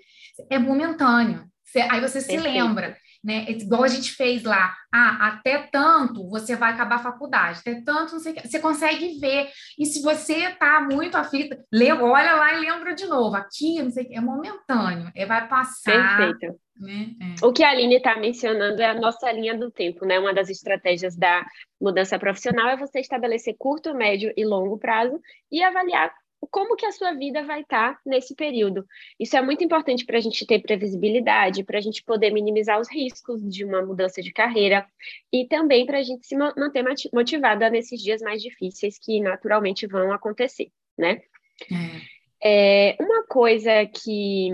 É 0.51 0.59
momentâneo. 0.59 1.45
Você, 1.63 1.81
aí 1.81 2.01
você 2.01 2.21
se 2.21 2.29
Perfeito. 2.29 2.53
lembra 2.53 2.97
né? 3.23 3.47
Igual 3.49 3.85
a 3.85 3.89
gente 3.89 4.13
fez 4.13 4.43
lá, 4.43 4.75
ah, 4.93 5.29
até 5.29 5.59
tanto 5.71 6.29
você 6.29 6.57
vai 6.57 6.73
acabar 6.73 6.97
a 6.97 7.03
faculdade, 7.03 7.61
até 7.61 7.81
tanto, 7.83 8.15
não 8.15 8.21
sei 8.21 8.35
você 8.35 8.59
consegue 8.59 9.19
ver. 9.19 9.49
E 9.79 9.87
se 9.87 10.03
você 10.03 10.49
está 10.49 10.81
muito 10.81 11.17
aflita, 11.17 11.65
olha 12.01 12.35
lá 12.35 12.55
e 12.55 12.61
lembra 12.61 12.95
de 12.95 13.07
novo, 13.07 13.37
aqui, 13.37 13.83
não 13.83 13.91
sei 13.91 14.09
é 14.11 14.21
momentâneo, 14.21 15.11
é, 15.15 15.25
vai 15.25 15.47
passar. 15.49 16.17
Perfeito. 16.17 16.59
Né? 16.77 17.15
É. 17.21 17.47
O 17.47 17.53
que 17.53 17.63
a 17.63 17.71
Aline 17.71 17.97
está 17.97 18.17
mencionando 18.17 18.83
é 18.83 18.87
a 18.87 18.95
nossa 18.95 19.31
linha 19.31 19.57
do 19.57 19.71
tempo, 19.71 20.05
né? 20.05 20.19
Uma 20.19 20.35
das 20.35 20.51
estratégias 20.51 21.17
da 21.17 21.47
mudança 21.81 22.19
profissional 22.19 22.69
é 22.71 22.77
você 22.77 22.99
estabelecer 22.99 23.55
curto, 23.57 23.95
médio 23.95 24.33
e 24.37 24.45
longo 24.45 24.79
prazo 24.79 25.21
e 25.51 25.63
avaliar 25.63 26.13
como 26.51 26.77
que 26.77 26.87
a 26.87 26.93
sua 26.93 27.13
vida 27.13 27.43
vai 27.45 27.61
estar 27.61 27.95
tá 27.95 28.01
nesse 28.05 28.35
período. 28.35 28.85
Isso 29.19 29.37
é 29.37 29.43
muito 29.43 29.63
importante 29.63 30.05
para 30.05 30.19
a 30.19 30.21
gente 30.21 30.47
ter 30.47 30.61
previsibilidade, 30.61 31.65
para 31.65 31.79
a 31.79 31.81
gente 31.81 32.03
poder 32.03 32.31
minimizar 32.31 32.81
os 32.81 32.91
riscos 32.91 33.43
de 33.43 33.65
uma 33.65 33.83
mudança 33.83 34.21
de 34.21 34.33
carreira 34.33 34.87
e 35.33 35.47
também 35.47 35.87
para 35.87 35.99
a 35.99 36.03
gente 36.03 36.27
se 36.27 36.37
manter 36.37 36.85
motivada 37.13 37.71
nesses 37.71 38.01
dias 38.01 38.21
mais 38.21 38.43
difíceis 38.43 38.99
que 38.99 39.21
naturalmente 39.21 39.87
vão 39.87 40.13
acontecer, 40.13 40.71
né? 40.99 41.23
É. 41.71 42.13
É, 42.45 42.97
uma 42.99 43.25
coisa 43.25 43.87
que, 43.87 44.49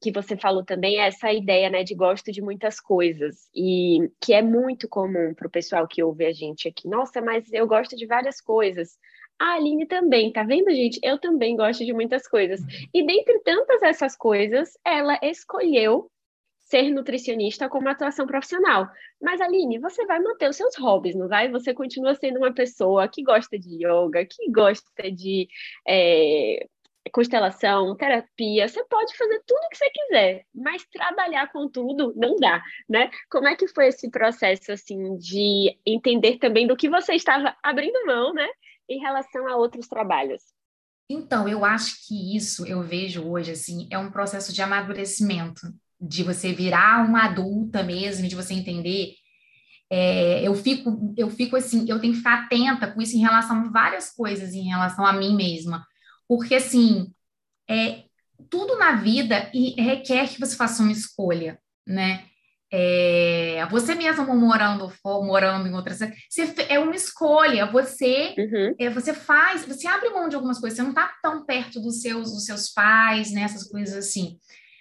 que 0.00 0.10
você 0.10 0.34
falou 0.34 0.64
também 0.64 0.98
é 0.98 1.08
essa 1.08 1.30
ideia 1.30 1.68
né, 1.68 1.84
de 1.84 1.94
gosto 1.94 2.32
de 2.32 2.40
muitas 2.40 2.80
coisas, 2.80 3.50
e 3.54 4.10
que 4.18 4.32
é 4.32 4.40
muito 4.40 4.88
comum 4.88 5.34
para 5.34 5.46
o 5.46 5.50
pessoal 5.50 5.86
que 5.86 6.02
ouve 6.02 6.24
a 6.24 6.32
gente 6.32 6.66
aqui. 6.66 6.88
Nossa, 6.88 7.20
mas 7.20 7.52
eu 7.52 7.66
gosto 7.66 7.96
de 7.96 8.06
várias 8.06 8.40
coisas. 8.40 8.98
A 9.38 9.54
Aline 9.54 9.86
também, 9.86 10.32
tá 10.32 10.42
vendo, 10.42 10.70
gente? 10.70 10.98
Eu 11.02 11.18
também 11.18 11.56
gosto 11.56 11.84
de 11.84 11.92
muitas 11.92 12.26
coisas. 12.28 12.60
E 12.92 13.04
dentre 13.04 13.40
tantas 13.40 13.82
essas 13.82 14.16
coisas, 14.16 14.78
ela 14.84 15.18
escolheu 15.22 16.10
ser 16.60 16.90
nutricionista 16.90 17.68
como 17.68 17.88
atuação 17.88 18.26
profissional. 18.26 18.88
Mas, 19.20 19.40
Aline, 19.40 19.78
você 19.78 20.06
vai 20.06 20.20
manter 20.20 20.48
os 20.48 20.56
seus 20.56 20.76
hobbies, 20.76 21.14
não 21.14 21.28
vai? 21.28 21.50
Você 21.50 21.74
continua 21.74 22.14
sendo 22.14 22.38
uma 22.38 22.52
pessoa 22.52 23.08
que 23.08 23.22
gosta 23.22 23.58
de 23.58 23.84
yoga, 23.84 24.24
que 24.24 24.50
gosta 24.50 25.10
de 25.12 25.48
é, 25.86 26.66
constelação, 27.12 27.94
terapia. 27.96 28.66
Você 28.66 28.82
pode 28.84 29.16
fazer 29.16 29.42
tudo 29.46 29.68
que 29.70 29.76
você 29.76 29.90
quiser, 29.90 30.46
mas 30.54 30.84
trabalhar 30.86 31.50
com 31.52 31.68
tudo 31.68 32.12
não 32.16 32.36
dá, 32.36 32.62
né? 32.88 33.10
Como 33.30 33.46
é 33.46 33.56
que 33.56 33.68
foi 33.68 33.88
esse 33.88 34.10
processo, 34.10 34.72
assim, 34.72 35.16
de 35.16 35.78
entender 35.86 36.38
também 36.38 36.66
do 36.66 36.76
que 36.76 36.88
você 36.88 37.14
estava 37.14 37.54
abrindo 37.62 38.06
mão, 38.06 38.32
né? 38.32 38.48
Em 38.88 39.00
relação 39.00 39.48
a 39.48 39.56
outros 39.56 39.86
trabalhos? 39.86 40.42
Então, 41.08 41.48
eu 41.48 41.64
acho 41.64 42.06
que 42.06 42.36
isso 42.36 42.66
eu 42.66 42.82
vejo 42.82 43.22
hoje 43.22 43.52
assim, 43.52 43.86
é 43.90 43.98
um 43.98 44.10
processo 44.10 44.52
de 44.52 44.62
amadurecimento, 44.62 45.72
de 46.00 46.22
você 46.22 46.52
virar 46.52 47.06
uma 47.06 47.24
adulta 47.24 47.82
mesmo, 47.82 48.26
de 48.26 48.34
você 48.34 48.54
entender. 48.54 49.14
É, 49.90 50.42
eu 50.42 50.54
fico, 50.54 51.14
eu 51.16 51.28
fico 51.30 51.56
assim, 51.56 51.86
eu 51.88 52.00
tenho 52.00 52.14
que 52.14 52.18
ficar 52.18 52.44
atenta 52.44 52.90
com 52.90 53.00
isso 53.02 53.16
em 53.16 53.20
relação 53.20 53.58
a 53.58 53.68
várias 53.68 54.10
coisas, 54.10 54.54
em 54.54 54.68
relação 54.68 55.04
a 55.04 55.12
mim 55.12 55.36
mesma, 55.36 55.86
porque 56.26 56.54
assim, 56.54 57.12
é, 57.68 58.04
tudo 58.50 58.76
na 58.76 58.96
vida 58.96 59.50
requer 59.76 60.28
que 60.28 60.40
você 60.40 60.56
faça 60.56 60.82
uma 60.82 60.92
escolha, 60.92 61.58
né? 61.86 62.26
É, 62.76 63.64
você 63.70 63.94
mesmo 63.94 64.34
morando 64.34 64.92
morando 65.04 65.68
em 65.68 65.74
outras 65.74 66.00
você, 66.28 66.54
é 66.68 66.76
uma 66.78 66.96
escolha 66.96 67.66
você 67.66 68.34
uhum. 68.36 68.74
é, 68.76 68.90
você 68.90 69.14
faz 69.14 69.64
você 69.64 69.86
abre 69.86 70.10
mão 70.10 70.28
de 70.28 70.34
algumas 70.34 70.58
coisas 70.58 70.76
você 70.76 70.82
não 70.82 70.90
está 70.90 71.14
tão 71.22 71.44
perto 71.44 71.80
dos 71.80 72.00
seus 72.00 72.32
dos 72.32 72.44
seus 72.44 72.70
pais 72.70 73.30
nessas 73.30 73.64
né, 73.64 73.68
coisas 73.70 73.94
assim. 73.94 74.38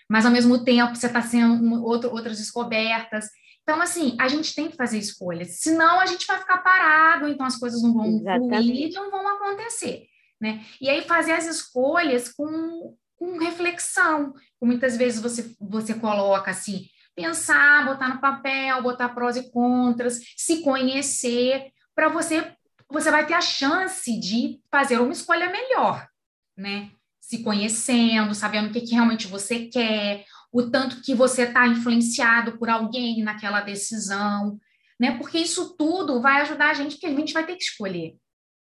Mas 0.09 0.25
ao 0.25 0.31
mesmo 0.31 0.63
tempo 0.63 0.95
você 0.95 1.05
está 1.05 1.21
sendo 1.21 1.83
outro, 1.83 2.11
outras 2.11 2.39
descobertas. 2.39 3.29
Então 3.61 3.79
assim 3.79 4.15
a 4.19 4.27
gente 4.27 4.55
tem 4.55 4.69
que 4.69 4.75
fazer 4.75 4.97
escolhas 4.97 5.59
senão 5.59 5.99
a 5.99 6.07
gente 6.07 6.25
vai 6.25 6.39
ficar 6.39 6.57
parado 6.57 7.27
então 7.27 7.45
as 7.45 7.57
coisas 7.57 7.83
não 7.83 7.93
vão 7.93 8.23
fluir 8.23 8.91
não 8.93 9.11
vão 9.11 9.27
acontecer 9.27 10.07
né? 10.43 10.65
E 10.81 10.89
aí 10.89 11.01
fazer 11.03 11.31
as 11.31 11.47
escolhas 11.47 12.27
com, 12.27 12.93
com 13.15 13.37
reflexão. 13.37 14.33
Muitas 14.61 14.97
vezes 14.97 15.21
você 15.21 15.55
você 15.57 15.93
coloca 15.93 16.51
assim 16.51 16.85
pensar, 17.15 17.85
botar 17.85 18.09
no 18.09 18.21
papel, 18.21 18.81
botar 18.81 19.09
prós 19.09 19.37
e 19.37 19.51
contras, 19.51 20.19
se 20.35 20.61
conhecer, 20.61 21.71
para 21.95 22.09
você 22.09 22.55
você 22.89 23.09
vai 23.09 23.25
ter 23.25 23.33
a 23.33 23.41
chance 23.41 24.19
de 24.19 24.59
fazer 24.69 24.99
uma 24.99 25.11
escolha 25.11 25.49
melhor, 25.49 26.07
né? 26.55 26.91
Se 27.19 27.41
conhecendo, 27.41 28.35
sabendo 28.35 28.69
o 28.69 28.71
que, 28.71 28.81
que 28.81 28.93
realmente 28.93 29.27
você 29.27 29.65
quer, 29.65 30.25
o 30.51 30.69
tanto 30.69 31.01
que 31.01 31.15
você 31.15 31.43
está 31.43 31.65
influenciado 31.65 32.57
por 32.59 32.69
alguém 32.69 33.23
naquela 33.23 33.61
decisão, 33.61 34.59
né? 34.99 35.17
Porque 35.17 35.39
isso 35.39 35.75
tudo 35.75 36.21
vai 36.21 36.41
ajudar 36.41 36.69
a 36.69 36.73
gente, 36.75 36.97
que 36.97 37.07
a 37.07 37.09
gente 37.09 37.33
vai 37.33 37.45
ter 37.45 37.55
que 37.55 37.63
escolher, 37.63 38.15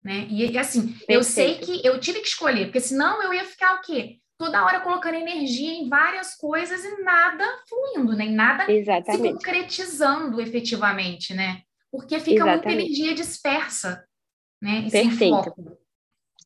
né? 0.01 0.25
E, 0.29 0.49
e 0.51 0.57
assim, 0.57 0.87
Perfeito. 0.87 1.11
eu 1.11 1.23
sei 1.23 1.57
que 1.57 1.85
eu 1.85 1.99
tive 1.99 2.21
que 2.21 2.27
escolher, 2.27 2.65
porque 2.65 2.79
senão 2.79 3.21
eu 3.21 3.33
ia 3.33 3.43
ficar 3.43 3.75
o 3.75 3.81
quê? 3.81 4.19
Toda 4.37 4.63
hora 4.65 4.81
colocando 4.81 5.15
energia 5.15 5.73
em 5.73 5.87
várias 5.87 6.35
coisas 6.35 6.83
e 6.83 7.01
nada 7.01 7.45
fluindo, 7.67 8.15
nem 8.15 8.29
né? 8.29 8.35
nada 8.35 8.71
Exatamente. 8.71 9.21
se 9.21 9.33
concretizando 9.33 10.41
efetivamente, 10.41 11.33
né? 11.33 11.61
Porque 11.91 12.19
fica 12.19 12.43
Exatamente. 12.43 12.65
muita 12.65 12.81
energia 12.81 13.15
dispersa, 13.15 14.05
né? 14.61 14.85
E 14.87 14.91
Perfeito. 14.91 15.53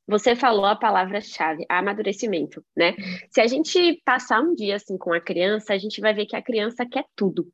Você 0.10 0.36
falou 0.36 0.66
a 0.66 0.76
palavra-chave, 0.76 1.66
amadurecimento, 1.68 2.64
né? 2.76 2.92
Uhum. 2.92 3.18
Se 3.30 3.42
a 3.42 3.48
gente 3.48 4.02
passar 4.06 4.42
um 4.42 4.56
dia 4.56 4.78
assim 4.78 4.98
com 4.98 5.14
a 5.14 5.20
criança, 5.20 5.74
a 5.74 5.78
gente 5.78 6.00
vai 6.00 6.14
ver 6.14 6.26
que 6.26 6.36
a 6.36 6.42
criança 6.42 6.86
quer 6.86 7.04
tudo. 7.14 7.46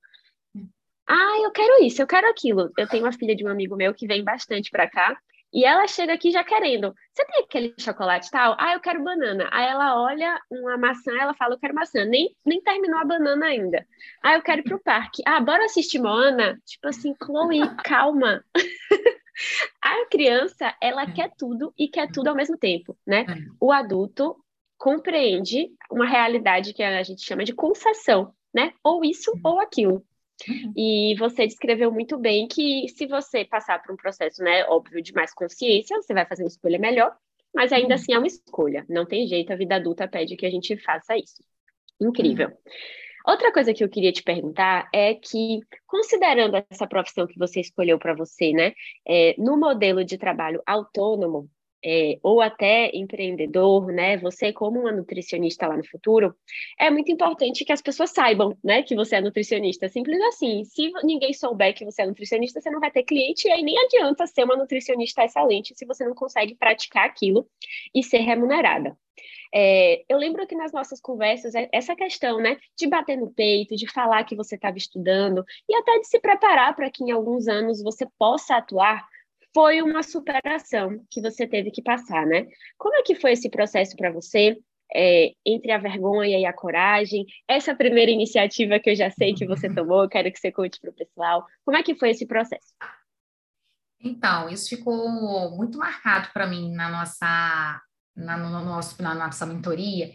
Uhum. 0.54 0.70
Ah, 1.08 1.42
eu 1.44 1.52
quero 1.52 1.84
isso, 1.84 2.02
eu 2.02 2.08
quero 2.08 2.30
aquilo. 2.30 2.72
Eu 2.78 2.88
tenho 2.88 3.06
uma 3.06 3.12
filha 3.12 3.36
de 3.36 3.44
um 3.44 3.50
amigo 3.50 3.76
meu 3.76 3.94
que 3.94 4.06
vem 4.06 4.24
bastante 4.24 4.70
para 4.70 4.88
cá 4.88 5.18
e 5.54 5.64
ela 5.64 5.88
chega 5.88 6.14
aqui 6.14 6.32
já 6.32 6.44
querendo. 6.44 6.96
Você 7.14 7.26
tem 7.26 7.44
aquele 7.44 7.76
chocolate 7.80 8.32
tal? 8.32 8.56
Ah, 8.60 8.74
eu 8.74 8.80
quero 8.80 9.04
banana. 9.04 9.48
Aí 9.52 9.68
ela 9.68 10.02
olha 10.02 10.42
uma 10.50 10.78
maçã, 10.78 11.12
ela 11.20 11.36
fala, 11.36 11.54
eu 11.54 11.60
quero 11.60 11.76
maçã. 11.76 12.04
Nem, 12.06 12.36
nem 12.44 12.60
terminou 12.60 12.98
a 12.98 13.06
banana 13.06 13.46
ainda. 13.46 13.86
Ah, 14.24 14.34
eu 14.34 14.42
quero 14.42 14.62
ir 14.62 14.64
pro 14.64 14.82
parque. 14.82 15.22
Ah, 15.28 15.40
bora 15.40 15.66
assistir 15.66 16.00
Moana? 16.00 16.60
Tipo 16.66 16.88
assim, 16.88 17.14
Chloe, 17.24 17.62
calma. 17.84 18.44
a 19.80 20.06
criança, 20.10 20.76
ela 20.82 21.06
quer 21.06 21.32
tudo 21.38 21.72
e 21.78 21.88
quer 21.88 22.12
tudo 22.12 22.30
ao 22.30 22.36
mesmo 22.36 22.58
tempo, 22.58 22.98
né? 23.06 23.26
É. 23.30 23.36
O 23.60 23.72
adulto 23.72 24.36
compreende 24.76 25.70
uma 25.92 26.08
realidade 26.08 26.74
que 26.74 26.82
a 26.82 27.04
gente 27.04 27.24
chama 27.24 27.44
de 27.44 27.54
concessão, 27.54 28.34
né? 28.54 28.74
Ou 28.84 29.06
isso 29.06 29.32
ou 29.44 29.60
aquilo. 29.60 30.04
Uhum. 30.48 30.74
E 30.76 31.16
você 31.18 31.46
descreveu 31.46 31.92
muito 31.92 32.18
bem 32.18 32.48
que 32.48 32.88
se 32.90 33.06
você 33.06 33.46
passar 33.46 33.82
por 33.82 33.94
um 33.94 33.98
processo, 33.98 34.44
né, 34.44 34.66
óbvio, 34.66 35.02
de 35.02 35.14
mais 35.14 35.34
consciência, 35.34 36.02
você 36.02 36.14
vai 36.14 36.26
fazer 36.26 36.44
uma 36.44 36.48
escolha 36.48 36.80
melhor, 36.80 37.16
mas 37.54 37.72
ainda 37.72 37.90
uhum. 37.90 37.94
assim 37.94 38.14
é 38.14 38.18
uma 38.18 38.28
escolha. 38.28 38.86
Não 38.90 39.06
tem 39.06 39.28
jeito, 39.28 39.52
a 39.54 39.56
vida 39.56 39.76
adulta 39.76 40.08
pede 40.08 40.36
que 40.36 40.46
a 40.46 40.52
gente 40.52 40.76
faça 40.78 41.16
isso. 41.18 41.44
Incrível. 42.02 42.50
Uhum. 42.50 42.56
Outra 43.26 43.54
coisa 43.54 43.74
que 43.74 43.82
eu 43.84 43.90
queria 43.90 44.12
te 44.12 44.22
perguntar 44.22 44.90
é 44.94 45.14
que, 45.14 45.62
considerando 45.88 46.62
essa 46.70 46.86
profissão 46.86 47.26
que 47.26 47.40
você 47.40 47.62
escolheu 47.62 47.98
para 47.98 48.14
você, 48.14 48.52
né, 48.52 48.74
é, 49.08 49.34
no 49.38 49.58
modelo 49.58 50.04
de 50.04 50.18
trabalho 50.18 50.62
autônomo, 50.66 51.50
é, 51.84 52.18
ou 52.24 52.42
até 52.42 52.90
empreendedor, 52.94 53.88
né? 53.92 54.18
Você 54.18 54.54
como 54.54 54.80
uma 54.80 54.92
nutricionista 54.92 55.68
lá 55.68 55.76
no 55.76 55.86
futuro, 55.86 56.36
é 56.80 56.90
muito 56.90 57.12
importante 57.12 57.66
que 57.66 57.74
as 57.74 57.82
pessoas 57.82 58.12
saibam, 58.12 58.58
né, 58.64 58.84
que 58.84 58.96
você 58.96 59.18
é 59.18 59.22
nutricionista. 59.22 59.90
Simples 59.90 60.22
assim. 60.22 60.64
Se 60.64 60.92
ninguém 61.04 61.34
souber 61.34 61.74
que 61.76 61.86
você 61.86 62.04
é 62.04 62.06
nutricionista, 62.06 62.62
você 62.62 62.70
não 62.70 62.80
vai 62.80 62.92
ter 62.92 63.04
cliente 63.04 63.48
e 63.48 63.52
aí 63.52 63.62
nem 63.62 63.78
adianta 63.78 64.26
ser 64.28 64.44
uma 64.44 64.56
nutricionista 64.56 65.24
excelente 65.24 65.74
se 65.76 65.86
você 65.86 66.06
não 66.06 66.16
consegue 66.16 66.56
praticar 66.56 67.06
aquilo 67.06 67.48
e 67.94 68.04
ser 68.04 68.20
remunerada. 68.20 68.98
É, 69.56 70.04
eu 70.10 70.18
lembro 70.18 70.48
que 70.48 70.56
nas 70.56 70.72
nossas 70.72 71.00
conversas, 71.00 71.54
é, 71.54 71.70
essa 71.72 71.96
questão, 71.96 72.40
né, 72.40 72.58
de 72.76 72.88
bater 72.88 73.16
no 73.16 73.32
peito, 73.32 73.76
de 73.76 73.88
falar 73.88 74.24
que 74.24 74.36
você 74.36 74.56
estava 74.56 74.78
estudando 74.78 75.46
e 75.70 75.76
até 75.76 76.00
de 76.00 76.08
se 76.08 76.20
preparar 76.20 76.76
para 76.76 76.90
que 76.90 77.04
em 77.04 77.12
alguns 77.12 77.48
anos 77.48 77.84
você 77.84 78.08
possa 78.18 78.56
atuar, 78.56 79.08
foi 79.54 79.82
uma 79.82 80.04
superação 80.04 81.06
que 81.10 81.22
você 81.22 81.48
teve 81.48 81.72
que 81.72 81.82
passar, 81.82 82.26
né? 82.26 82.48
Como 82.78 82.96
é 82.96 83.04
que 83.04 83.16
foi 83.16 83.34
esse 83.34 83.50
processo 83.50 83.96
para 83.96 84.12
você? 84.12 84.58
É, 84.96 85.32
entre 85.44 85.72
a 85.72 85.80
vergonha 85.80 86.38
e 86.38 86.46
a 86.46 86.54
coragem, 86.54 87.26
essa 87.48 87.74
primeira 87.74 88.12
iniciativa 88.12 88.80
que 88.80 88.92
eu 88.92 88.96
já 88.96 89.10
sei 89.10 89.34
que 89.34 89.48
você 89.48 89.68
tomou, 89.74 90.08
quero 90.08 90.32
que 90.32 90.40
você 90.40 90.52
conte 90.52 90.80
para 90.80 90.92
o 90.92 90.94
pessoal. 90.94 91.48
Como 91.66 91.78
é 91.78 91.82
que 91.82 91.96
foi 91.96 92.12
esse 92.12 92.28
processo? 92.28 92.74
Então, 94.00 94.50
isso 94.50 94.70
ficou 94.70 95.50
muito 95.56 95.78
marcado 95.78 96.30
para 96.32 96.46
mim 96.46 96.72
na 96.74 96.90
nossa, 96.90 97.82
na, 98.16 98.38
no 98.38 98.50
nosso, 98.64 99.02
na 99.02 99.16
nossa 99.16 99.46
mentoria, 99.46 100.12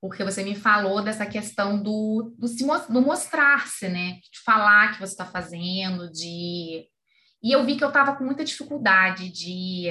porque 0.00 0.24
você 0.24 0.42
me 0.42 0.54
falou 0.54 1.02
dessa 1.02 1.24
questão 1.24 1.80
do, 1.80 2.34
do, 2.36 2.46
do 2.92 3.00
mostrar-se, 3.00 3.88
né? 3.88 4.18
De 4.30 4.40
falar 4.44 4.92
que 4.92 5.00
você 5.00 5.12
está 5.12 5.24
fazendo, 5.24 6.10
de 6.10 6.86
e 7.42 7.52
eu 7.52 7.64
vi 7.64 7.76
que 7.76 7.84
eu 7.84 7.88
estava 7.88 8.16
com 8.16 8.24
muita 8.24 8.44
dificuldade 8.44 9.30
de 9.30 9.88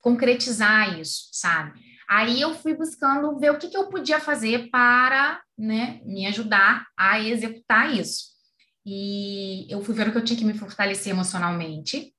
concretizar 0.00 0.98
isso, 0.98 1.28
sabe? 1.32 1.80
Aí 2.08 2.40
eu 2.40 2.54
fui 2.54 2.74
buscando 2.74 3.38
ver 3.38 3.50
o 3.50 3.58
que, 3.58 3.68
que 3.68 3.76
eu 3.76 3.88
podia 3.88 4.20
fazer 4.20 4.68
para 4.70 5.42
né, 5.56 6.00
me 6.04 6.26
ajudar 6.26 6.86
a 6.96 7.20
executar 7.20 7.94
isso. 7.94 8.34
e 8.86 9.66
eu 9.70 9.82
fui 9.82 9.94
vendo 9.94 10.12
que 10.12 10.18
eu 10.18 10.24
tinha 10.24 10.38
que 10.38 10.44
me 10.44 10.52
fortalecer 10.52 11.12
emocionalmente. 11.12 12.14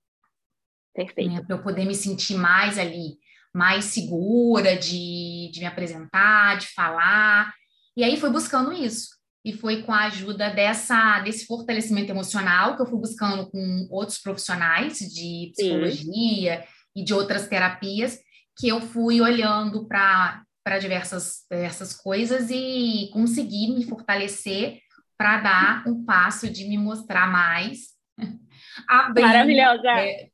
Perfeito. 0.94 1.32
Né, 1.32 1.44
para 1.44 1.56
eu 1.56 1.62
poder 1.64 1.86
me 1.86 1.94
sentir 1.94 2.36
mais 2.36 2.80
ali, 2.80 3.18
mais 3.54 3.86
segura 3.86 4.76
de, 4.76 5.52
de 5.54 5.60
me 5.60 5.66
apresentar, 5.66 6.58
de 6.58 6.68
falar. 6.68 7.54
E 7.96 8.04
aí 8.04 8.20
fui 8.20 8.30
buscando 8.30 8.74
isso. 8.74 9.15
E 9.46 9.54
foi 9.54 9.84
com 9.84 9.94
a 9.94 10.06
ajuda 10.06 10.50
dessa, 10.50 11.20
desse 11.20 11.46
fortalecimento 11.46 12.12
emocional 12.12 12.76
que 12.76 12.82
eu 12.82 12.88
fui 12.88 13.00
buscando 13.00 13.48
com 13.52 13.88
outros 13.92 14.18
profissionais 14.18 14.98
de 14.98 15.52
psicologia 15.56 16.58
Sim. 16.58 16.64
e 16.96 17.04
de 17.04 17.14
outras 17.14 17.48
terapias, 17.48 18.20
que 18.58 18.68
eu 18.68 18.82
fui 18.82 19.22
olhando 19.22 19.88
para 19.88 20.44
diversas, 20.82 21.44
diversas 21.52 21.94
coisas 21.94 22.50
e 22.50 23.12
consegui 23.14 23.68
me 23.68 23.86
fortalecer 23.86 24.80
para 25.16 25.40
dar 25.40 25.84
um 25.88 26.04
passo 26.04 26.50
de 26.50 26.68
me 26.68 26.78
mostrar 26.78 27.32
mais. 27.32 27.94
abrindo, 28.90 29.28
Maravilhosa! 29.28 29.90
É, 29.90 30.30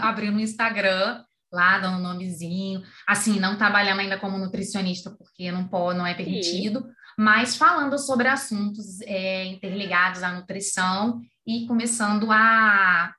abrindo 0.00 0.38
o 0.38 0.40
Instagram 0.40 1.22
lá, 1.54 1.78
dando 1.78 1.98
um 1.98 2.02
nomezinho. 2.02 2.82
Assim, 3.06 3.38
não 3.38 3.56
trabalhando 3.56 4.00
ainda 4.00 4.18
como 4.18 4.36
nutricionista, 4.36 5.10
porque 5.10 5.50
não, 5.52 5.66
pode, 5.68 5.96
não 5.96 6.06
é 6.06 6.12
permitido, 6.12 6.80
Sim. 6.80 6.88
Mas 7.18 7.56
falando 7.56 7.98
sobre 7.98 8.28
assuntos 8.28 9.00
é, 9.02 9.44
interligados 9.46 10.22
à 10.22 10.32
nutrição 10.32 11.20
e 11.46 11.66
começando 11.66 12.30
a 12.30 13.14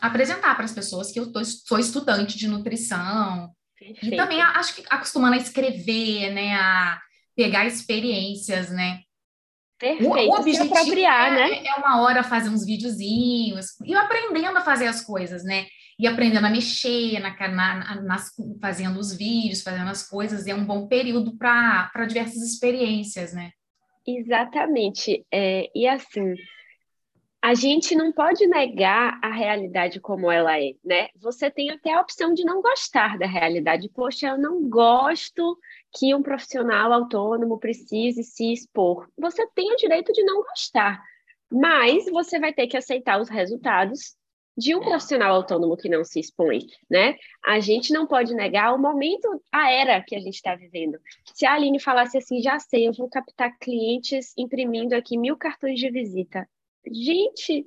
apresentar 0.00 0.54
para 0.54 0.64
as 0.64 0.72
pessoas 0.72 1.12
que 1.12 1.20
eu 1.20 1.32
tô, 1.32 1.44
sou 1.44 1.78
estudante 1.78 2.36
de 2.36 2.48
nutrição. 2.48 3.50
Perfeito. 3.78 4.14
E 4.14 4.16
também 4.16 4.40
acho 4.40 4.74
que 4.74 4.84
acostumando 4.90 5.34
a 5.34 5.38
escrever, 5.38 6.30
né? 6.32 6.54
A 6.54 7.00
pegar 7.34 7.66
experiências, 7.66 8.70
né? 8.70 9.00
Perfeito, 9.78 10.08
o, 10.08 10.14
o 10.14 10.38
objetivo 10.38 10.72
apropriar, 10.72 11.32
é, 11.32 11.50
né? 11.50 11.66
é 11.66 11.74
uma 11.74 12.00
hora 12.02 12.22
fazer 12.22 12.48
uns 12.48 12.64
videozinhos 12.64 13.66
e 13.84 13.94
aprendendo 13.94 14.56
a 14.56 14.60
fazer 14.60 14.86
as 14.86 15.00
coisas, 15.00 15.42
né? 15.42 15.66
E 16.02 16.06
aprendendo 16.08 16.44
a 16.44 16.50
mexer, 16.50 17.20
na, 17.20 17.30
na, 17.48 18.02
nas, 18.02 18.32
fazendo 18.60 18.98
os 18.98 19.16
vídeos, 19.16 19.62
fazendo 19.62 19.88
as 19.88 20.08
coisas, 20.08 20.48
é 20.48 20.52
um 20.52 20.66
bom 20.66 20.88
período 20.88 21.36
para 21.36 22.06
diversas 22.08 22.42
experiências, 22.42 23.32
né? 23.32 23.52
Exatamente. 24.04 25.24
É, 25.32 25.70
e 25.72 25.86
assim, 25.86 26.34
a 27.40 27.54
gente 27.54 27.94
não 27.94 28.10
pode 28.10 28.44
negar 28.48 29.16
a 29.22 29.30
realidade 29.32 30.00
como 30.00 30.28
ela 30.28 30.60
é, 30.60 30.72
né? 30.84 31.06
Você 31.20 31.48
tem 31.48 31.70
até 31.70 31.92
a 31.92 32.00
opção 32.00 32.34
de 32.34 32.44
não 32.44 32.60
gostar 32.60 33.16
da 33.16 33.26
realidade. 33.26 33.88
Poxa, 33.88 34.26
eu 34.26 34.38
não 34.38 34.68
gosto 34.68 35.56
que 35.96 36.12
um 36.16 36.22
profissional 36.22 36.92
autônomo 36.92 37.60
precise 37.60 38.24
se 38.24 38.52
expor. 38.52 39.08
Você 39.16 39.46
tem 39.54 39.72
o 39.72 39.76
direito 39.76 40.12
de 40.12 40.24
não 40.24 40.42
gostar, 40.42 41.00
mas 41.48 42.06
você 42.06 42.40
vai 42.40 42.52
ter 42.52 42.66
que 42.66 42.76
aceitar 42.76 43.20
os 43.20 43.28
resultados 43.28 44.20
de 44.56 44.74
um 44.74 44.80
profissional 44.80 45.34
autônomo 45.34 45.76
que 45.76 45.88
não 45.88 46.04
se 46.04 46.20
expõe, 46.20 46.66
né? 46.90 47.16
A 47.44 47.58
gente 47.60 47.92
não 47.92 48.06
pode 48.06 48.34
negar 48.34 48.74
o 48.74 48.78
momento, 48.78 49.42
a 49.50 49.70
era 49.70 50.02
que 50.02 50.14
a 50.14 50.20
gente 50.20 50.34
está 50.34 50.54
vivendo. 50.54 50.98
Se 51.34 51.46
a 51.46 51.54
Aline 51.54 51.80
falasse 51.80 52.18
assim, 52.18 52.42
já 52.42 52.58
sei, 52.58 52.86
eu 52.88 52.92
vou 52.92 53.08
captar 53.08 53.56
clientes 53.58 54.32
imprimindo 54.36 54.94
aqui 54.94 55.16
mil 55.16 55.36
cartões 55.36 55.78
de 55.78 55.90
visita. 55.90 56.48
Gente, 56.86 57.66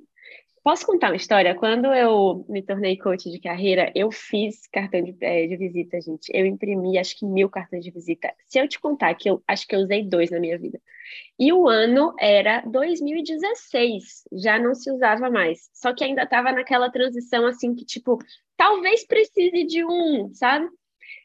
posso 0.66 0.84
contar 0.84 1.10
uma 1.10 1.16
história? 1.16 1.54
Quando 1.54 1.94
eu 1.94 2.44
me 2.48 2.60
tornei 2.60 2.96
coach 2.98 3.30
de 3.30 3.38
carreira, 3.38 3.92
eu 3.94 4.10
fiz 4.10 4.66
cartão 4.66 5.00
de, 5.00 5.16
é, 5.20 5.46
de 5.46 5.56
visita, 5.56 6.00
gente. 6.00 6.28
Eu 6.34 6.44
imprimi 6.44 6.98
acho 6.98 7.16
que 7.16 7.24
mil 7.24 7.48
cartões 7.48 7.84
de 7.84 7.90
visita. 7.92 8.34
Se 8.48 8.58
eu 8.58 8.66
te 8.66 8.80
contar 8.80 9.14
que 9.14 9.30
eu 9.30 9.40
acho 9.46 9.64
que 9.64 9.76
eu 9.76 9.78
usei 9.78 10.02
dois 10.02 10.28
na 10.28 10.40
minha 10.40 10.58
vida. 10.58 10.82
E 11.38 11.52
o 11.52 11.68
ano 11.68 12.12
era 12.18 12.62
2016, 12.62 14.24
já 14.32 14.58
não 14.58 14.74
se 14.74 14.90
usava 14.90 15.30
mais. 15.30 15.70
Só 15.72 15.94
que 15.94 16.02
ainda 16.02 16.24
estava 16.24 16.50
naquela 16.50 16.90
transição 16.90 17.46
assim 17.46 17.72
que, 17.72 17.84
tipo, 17.84 18.18
talvez 18.56 19.06
precise 19.06 19.62
de 19.62 19.84
um, 19.84 20.34
sabe? 20.34 20.68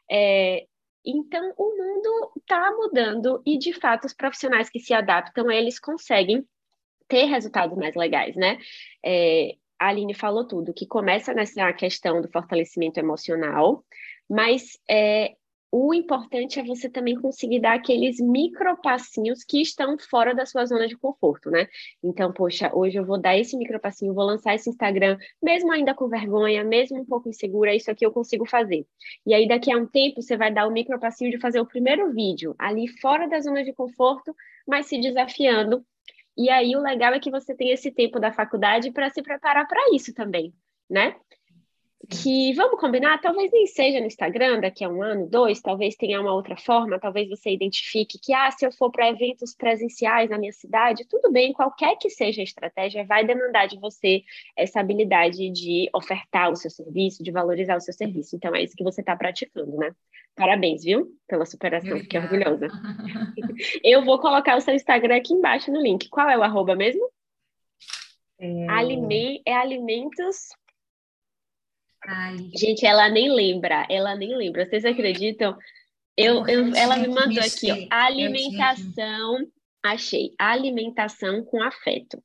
É, 0.07 0.67
então, 1.03 1.51
o 1.57 1.77
mundo 1.77 2.31
está 2.37 2.71
mudando 2.73 3.41
e, 3.43 3.57
de 3.57 3.73
fato, 3.73 4.05
os 4.05 4.13
profissionais 4.13 4.69
que 4.69 4.79
se 4.79 4.93
adaptam, 4.93 5.49
eles 5.49 5.79
conseguem 5.79 6.45
ter 7.11 7.25
resultados 7.25 7.77
mais 7.77 7.93
legais, 7.93 8.37
né? 8.37 8.57
É, 9.05 9.55
a 9.77 9.89
Aline 9.89 10.13
falou 10.13 10.47
tudo, 10.47 10.73
que 10.73 10.87
começa 10.87 11.33
nessa 11.33 11.73
questão 11.73 12.21
do 12.21 12.31
fortalecimento 12.31 12.99
emocional, 12.99 13.83
mas 14.29 14.79
é, 14.89 15.33
o 15.69 15.93
importante 15.93 16.57
é 16.57 16.63
você 16.63 16.89
também 16.89 17.19
conseguir 17.19 17.59
dar 17.59 17.73
aqueles 17.73 18.21
micropassinhos 18.21 19.43
que 19.43 19.61
estão 19.61 19.97
fora 19.97 20.33
da 20.33 20.45
sua 20.45 20.65
zona 20.65 20.87
de 20.87 20.97
conforto, 20.97 21.51
né? 21.51 21.67
Então, 22.01 22.31
poxa, 22.31 22.71
hoje 22.73 22.97
eu 22.97 23.05
vou 23.05 23.19
dar 23.19 23.37
esse 23.37 23.57
micropassinho, 23.57 24.13
vou 24.13 24.23
lançar 24.23 24.55
esse 24.55 24.69
Instagram, 24.69 25.17
mesmo 25.43 25.69
ainda 25.69 25.93
com 25.93 26.07
vergonha, 26.07 26.63
mesmo 26.63 27.01
um 27.01 27.05
pouco 27.05 27.27
insegura, 27.27 27.75
isso 27.75 27.91
aqui 27.91 28.05
eu 28.05 28.11
consigo 28.11 28.45
fazer. 28.45 28.85
E 29.25 29.33
aí, 29.33 29.49
daqui 29.49 29.69
a 29.69 29.77
um 29.77 29.85
tempo, 29.85 30.21
você 30.21 30.37
vai 30.37 30.53
dar 30.53 30.65
o 30.65 30.71
micropassinho 30.71 31.31
de 31.31 31.39
fazer 31.39 31.59
o 31.59 31.65
primeiro 31.65 32.13
vídeo, 32.13 32.55
ali 32.57 32.87
fora 32.87 33.27
da 33.27 33.41
zona 33.41 33.63
de 33.65 33.73
conforto, 33.73 34.33
mas 34.65 34.85
se 34.85 34.97
desafiando 35.01 35.83
e 36.45 36.49
aí 36.49 36.75
o 36.75 36.81
legal 36.81 37.13
é 37.13 37.19
que 37.19 37.31
você 37.31 37.55
tem 37.55 37.71
esse 37.71 37.91
tempo 37.91 38.19
da 38.19 38.31
faculdade 38.31 38.91
para 38.91 39.09
se 39.09 39.21
preparar 39.21 39.67
para 39.67 39.93
isso 39.93 40.13
também, 40.13 40.53
né? 40.89 41.15
Que 42.09 42.53
vamos 42.53 42.79
combinar, 42.79 43.19
talvez 43.21 43.51
nem 43.51 43.67
seja 43.67 43.99
no 43.99 44.07
Instagram 44.07 44.59
daqui 44.59 44.83
a 44.83 44.89
um 44.89 45.01
ano, 45.01 45.27
dois, 45.27 45.61
talvez 45.61 45.95
tenha 45.95 46.19
uma 46.19 46.33
outra 46.33 46.57
forma, 46.57 46.99
talvez 46.99 47.29
você 47.29 47.51
identifique 47.51 48.19
que, 48.19 48.33
ah, 48.33 48.49
se 48.51 48.65
eu 48.65 48.71
for 48.71 48.91
para 48.91 49.09
eventos 49.09 49.55
presenciais 49.55 50.29
na 50.29 50.37
minha 50.37 50.51
cidade, 50.51 51.07
tudo 51.07 51.31
bem, 51.31 51.53
qualquer 51.53 51.95
que 51.97 52.09
seja 52.09 52.41
a 52.41 52.43
estratégia, 52.43 53.05
vai 53.05 53.25
demandar 53.25 53.67
de 53.67 53.79
você 53.79 54.23
essa 54.57 54.79
habilidade 54.79 55.49
de 55.51 55.89
ofertar 55.93 56.51
o 56.51 56.55
seu 56.55 56.71
serviço, 56.71 57.23
de 57.23 57.31
valorizar 57.31 57.77
o 57.77 57.81
seu 57.81 57.93
serviço. 57.93 58.35
Então, 58.35 58.55
é 58.55 58.63
isso 58.63 58.75
que 58.75 58.83
você 58.83 59.01
está 59.01 59.15
praticando, 59.15 59.77
né? 59.77 59.93
Parabéns, 60.35 60.83
viu? 60.83 61.07
Pela 61.27 61.45
superação, 61.45 61.97
fiquei 61.99 62.19
orgulhosa. 62.19 62.67
eu 63.83 64.03
vou 64.03 64.19
colocar 64.19 64.57
o 64.57 64.61
seu 64.61 64.73
Instagram 64.73 65.17
aqui 65.17 65.33
embaixo 65.33 65.71
no 65.71 65.81
link. 65.81 66.09
Qual 66.09 66.29
é 66.29 66.37
o 66.37 66.43
arroba 66.43 66.75
mesmo? 66.75 67.09
É, 68.39 68.67
Alime... 68.69 69.41
é 69.45 69.53
alimentos 69.53 70.49
Ai. 72.05 72.37
Gente, 72.55 72.85
ela 72.85 73.09
nem 73.09 73.31
lembra, 73.31 73.85
ela 73.89 74.15
nem 74.15 74.35
lembra. 74.35 74.65
Vocês 74.65 74.85
acreditam? 74.85 75.57
Eu, 76.17 76.45
eu, 76.47 76.75
ela 76.75 76.97
me 76.97 77.07
mandou 77.07 77.39
aqui, 77.39 77.71
ó, 77.71 77.87
alimentação, 77.89 79.47
achei, 79.83 80.33
alimentação 80.37 81.43
com 81.43 81.61
afeto. 81.63 82.21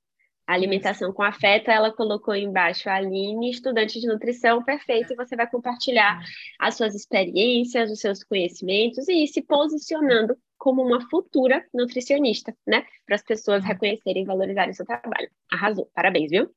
Alimentação 0.47 1.13
com 1.13 1.25
afeto, 1.25 1.71
ela 1.71 1.93
colocou 1.93 2.35
embaixo 2.35 2.89
Aline, 2.89 3.51
estudante 3.51 4.01
de 4.01 4.07
nutrição, 4.07 4.63
perfeito, 4.63 5.13
e 5.13 5.17
você 5.17 5.35
vai 5.35 5.49
compartilhar 5.51 6.21
as 6.59 6.77
suas 6.77 6.95
experiências, 6.95 7.91
os 7.91 7.99
seus 7.99 8.23
conhecimentos 8.23 9.09
e 9.09 9.25
ir 9.25 9.27
se 9.27 9.43
posicionando 9.43 10.37
como 10.57 10.83
uma 10.83 11.01
futura 11.09 11.67
nutricionista, 11.75 12.57
né? 12.65 12.85
Para 13.05 13.17
as 13.17 13.25
pessoas 13.25 13.65
reconhecerem 13.65 14.23
e 14.23 14.27
valorizarem 14.27 14.71
o 14.71 14.75
seu 14.75 14.87
trabalho. 14.87 15.29
Arrasou, 15.51 15.91
parabéns, 15.93 16.31
viu? 16.31 16.49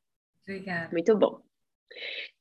Obrigada. 0.44 0.90
Muito 0.92 1.18
bom. 1.18 1.42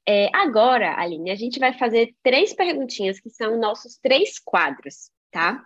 É, 0.07 0.29
agora, 0.35 0.99
Aline, 0.99 1.31
a 1.31 1.35
gente 1.35 1.59
vai 1.59 1.77
fazer 1.77 2.15
três 2.23 2.55
perguntinhas 2.55 3.21
que 3.21 3.31
são 3.31 3.59
nossos 3.59 3.99
três 3.99 4.39
quadros, 4.39 5.11
tá? 5.31 5.63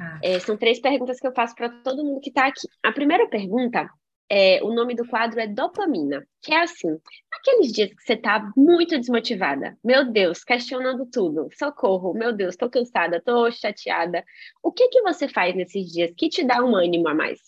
Ah. 0.00 0.20
É, 0.22 0.38
são 0.38 0.56
três 0.56 0.80
perguntas 0.80 1.18
que 1.18 1.26
eu 1.26 1.34
faço 1.34 1.54
para 1.54 1.68
todo 1.68 2.04
mundo 2.04 2.20
que 2.20 2.30
está 2.30 2.46
aqui. 2.46 2.66
A 2.82 2.92
primeira 2.92 3.28
pergunta 3.28 3.90
é, 4.30 4.62
o 4.62 4.72
nome 4.72 4.94
do 4.94 5.04
quadro 5.08 5.40
é 5.40 5.48
dopamina, 5.48 6.24
que 6.40 6.54
é 6.54 6.62
assim, 6.62 6.96
aqueles 7.32 7.72
dias 7.72 7.90
que 7.90 8.00
você 8.00 8.12
está 8.12 8.48
muito 8.56 8.96
desmotivada, 8.96 9.76
meu 9.82 10.10
Deus, 10.12 10.44
questionando 10.44 11.04
tudo, 11.04 11.48
socorro, 11.58 12.14
meu 12.14 12.32
Deus, 12.32 12.54
estou 12.54 12.70
cansada, 12.70 13.16
estou 13.16 13.50
chateada. 13.50 14.24
O 14.62 14.70
que 14.70 14.88
que 14.88 15.02
você 15.02 15.28
faz 15.28 15.56
nesses 15.56 15.90
dias 15.90 16.12
que 16.16 16.28
te 16.28 16.44
dá 16.44 16.64
um 16.64 16.76
ânimo 16.76 17.08
a 17.08 17.14
mais? 17.14 17.40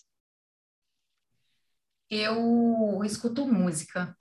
Eu 2.09 3.01
escuto 3.05 3.47
música. 3.47 4.15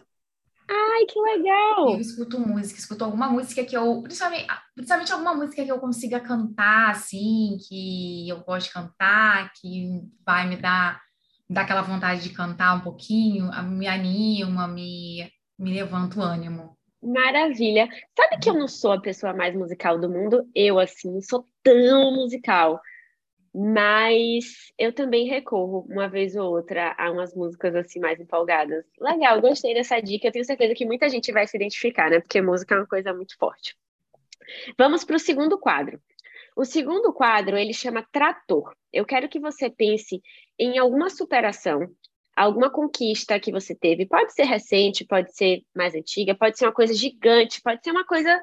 Ai, 0.74 1.04
que 1.04 1.20
legal! 1.20 1.90
Eu 1.90 2.00
escuto 2.00 2.40
música, 2.40 2.78
escuto 2.78 3.04
alguma 3.04 3.28
música 3.28 3.62
que 3.62 3.76
eu, 3.76 4.00
principalmente, 4.02 4.46
principalmente 4.74 5.12
alguma 5.12 5.34
música 5.34 5.62
que 5.62 5.70
eu 5.70 5.78
consiga 5.78 6.18
cantar, 6.18 6.92
assim, 6.92 7.58
que 7.68 8.26
eu 8.26 8.40
gosto 8.40 8.68
de 8.68 8.72
cantar, 8.72 9.52
que 9.52 10.00
vai 10.24 10.48
me 10.48 10.56
dar, 10.56 10.98
me 11.46 11.54
dar 11.54 11.62
aquela 11.62 11.82
vontade 11.82 12.22
de 12.22 12.30
cantar 12.30 12.74
um 12.74 12.80
pouquinho, 12.80 13.50
me 13.64 13.86
anima, 13.86 14.66
me, 14.66 15.30
me 15.58 15.74
levanta 15.74 16.18
o 16.18 16.22
ânimo. 16.22 16.78
Maravilha! 17.02 17.86
Sabe 18.16 18.38
que 18.40 18.48
eu 18.48 18.54
não 18.54 18.68
sou 18.68 18.92
a 18.92 19.00
pessoa 19.00 19.34
mais 19.34 19.54
musical 19.54 19.98
do 19.98 20.08
mundo? 20.08 20.48
Eu, 20.54 20.78
assim, 20.78 21.20
sou 21.20 21.46
tão 21.62 22.14
musical. 22.14 22.80
Mas 23.54 24.72
eu 24.78 24.92
também 24.92 25.26
recorro, 25.26 25.86
uma 25.90 26.08
vez 26.08 26.34
ou 26.36 26.50
outra, 26.50 26.94
a 26.98 27.10
umas 27.10 27.34
músicas 27.34 27.74
assim 27.74 28.00
mais 28.00 28.18
empolgadas. 28.18 28.84
Legal, 28.98 29.40
gostei 29.40 29.74
dessa 29.74 30.00
dica. 30.00 30.28
Eu 30.28 30.32
tenho 30.32 30.44
certeza 30.44 30.74
que 30.74 30.86
muita 30.86 31.08
gente 31.08 31.30
vai 31.32 31.46
se 31.46 31.56
identificar, 31.56 32.10
né? 32.10 32.20
Porque 32.20 32.40
música 32.40 32.74
é 32.74 32.78
uma 32.78 32.86
coisa 32.86 33.12
muito 33.12 33.36
forte. 33.36 33.76
Vamos 34.78 35.04
para 35.04 35.16
o 35.16 35.20
segundo 35.20 35.58
quadro. 35.58 36.00
O 36.56 36.64
segundo 36.64 37.12
quadro, 37.12 37.56
ele 37.56 37.74
chama 37.74 38.06
Trator. 38.10 38.74
Eu 38.92 39.04
quero 39.04 39.28
que 39.28 39.38
você 39.38 39.70
pense 39.70 40.22
em 40.58 40.78
alguma 40.78 41.10
superação 41.10 41.90
alguma 42.36 42.70
conquista 42.70 43.38
que 43.38 43.52
você 43.52 43.74
teve. 43.74 44.06
Pode 44.06 44.32
ser 44.32 44.44
recente, 44.44 45.04
pode 45.04 45.34
ser 45.34 45.62
mais 45.74 45.94
antiga, 45.94 46.34
pode 46.34 46.58
ser 46.58 46.66
uma 46.66 46.72
coisa 46.72 46.94
gigante, 46.94 47.60
pode 47.62 47.82
ser 47.82 47.90
uma 47.90 48.06
coisa 48.06 48.42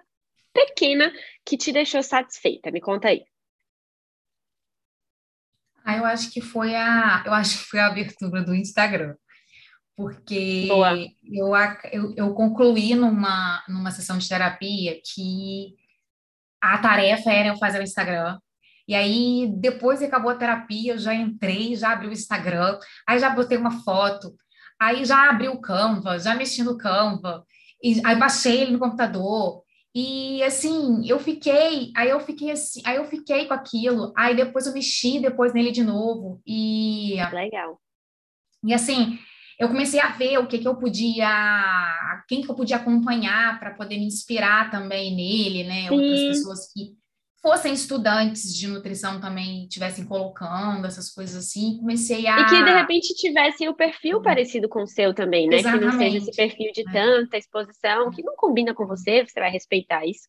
pequena 0.53 1.11
que 1.45 1.57
te 1.57 1.71
deixou 1.71 2.01
satisfeita. 2.03 2.71
Me 2.71 2.81
conta 2.81 3.09
aí. 3.09 3.23
Ah, 5.89 5.97
eu 5.97 6.05
acho 6.05 6.31
que 6.31 6.39
foi 6.39 6.75
a, 6.75 7.23
eu 7.25 7.33
acho 7.33 7.57
que 7.57 7.65
foi 7.65 7.79
a 7.79 7.87
abertura 7.87 8.43
do 8.43 8.53
Instagram, 8.53 9.15
porque 9.95 10.67
eu, 11.33 11.55
eu, 11.91 12.13
eu 12.15 12.33
concluí 12.35 12.93
numa, 12.93 13.63
numa 13.67 13.89
sessão 13.89 14.19
de 14.19 14.29
terapia 14.29 15.01
que 15.03 15.73
a 16.61 16.77
tarefa 16.77 17.31
era 17.31 17.49
eu 17.49 17.57
fazer 17.57 17.79
o 17.79 17.83
Instagram. 17.83 18.37
E 18.87 18.93
aí, 18.93 19.51
depois 19.57 19.97
que 19.97 20.05
acabou 20.05 20.29
a 20.29 20.35
terapia, 20.35 20.93
eu 20.93 20.99
já 20.99 21.15
entrei, 21.15 21.75
já 21.75 21.93
abri 21.93 22.07
o 22.07 22.13
Instagram, 22.13 22.77
aí 23.07 23.17
já 23.17 23.31
botei 23.31 23.57
uma 23.57 23.83
foto, 23.83 24.35
aí 24.79 25.03
já 25.05 25.27
abri 25.27 25.47
o 25.47 25.59
Canva, 25.59 26.19
já 26.19 26.35
mexi 26.35 26.61
no 26.61 26.77
Canva, 26.77 27.43
e 27.81 27.99
aí 28.05 28.15
baixei 28.15 28.61
ele 28.61 28.71
no 28.73 28.79
computador, 28.79 29.63
e 29.93 30.43
assim, 30.43 31.07
eu 31.07 31.19
fiquei, 31.19 31.91
aí 31.95 32.09
eu 32.09 32.19
fiquei 32.19 32.51
assim, 32.51 32.81
aí 32.85 32.97
eu 32.97 33.05
fiquei 33.05 33.45
com 33.47 33.53
aquilo, 33.53 34.13
aí 34.15 34.35
depois 34.35 34.67
eu 34.67 34.73
mexi 34.73 35.19
depois 35.19 35.53
nele 35.53 35.71
de 35.71 35.83
novo 35.83 36.41
e 36.45 37.15
legal. 37.33 37.79
E 38.63 38.73
assim, 38.73 39.17
eu 39.59 39.67
comecei 39.67 39.99
a 39.99 40.09
ver 40.09 40.37
o 40.37 40.47
que 40.47 40.59
que 40.59 40.67
eu 40.67 40.75
podia, 40.75 42.23
quem 42.27 42.41
que 42.41 42.49
eu 42.49 42.55
podia 42.55 42.77
acompanhar 42.77 43.59
para 43.59 43.73
poder 43.73 43.97
me 43.97 44.05
inspirar 44.05 44.69
também 44.69 45.15
nele, 45.15 45.63
né? 45.63 45.87
Sim. 45.87 45.95
Outras 45.95 46.19
pessoas 46.21 46.71
que 46.71 46.98
fossem 47.41 47.73
estudantes 47.73 48.53
de 48.53 48.67
nutrição 48.67 49.19
também 49.19 49.63
estivessem 49.63 50.05
colocando 50.05 50.85
essas 50.85 51.09
coisas 51.09 51.35
assim, 51.35 51.77
comecei 51.79 52.27
a... 52.27 52.39
E 52.39 52.45
que, 52.45 52.63
de 52.63 52.71
repente, 52.71 53.15
tivesse 53.15 53.67
o 53.67 53.73
perfil 53.73 54.17
uhum. 54.17 54.23
parecido 54.23 54.67
com 54.67 54.83
o 54.83 54.87
seu 54.87 55.13
também, 55.13 55.47
né? 55.47 55.57
Exatamente. 55.57 55.79
Que 55.79 55.91
não 55.91 55.99
seja 55.99 56.17
esse 56.17 56.35
perfil 56.35 56.71
de 56.73 56.81
é. 56.81 56.91
tanta 56.91 57.37
exposição, 57.37 58.11
que 58.11 58.23
não 58.23 58.35
combina 58.35 58.73
com 58.73 58.85
você, 58.85 59.25
você 59.25 59.39
vai 59.39 59.49
respeitar 59.49 60.05
isso, 60.05 60.27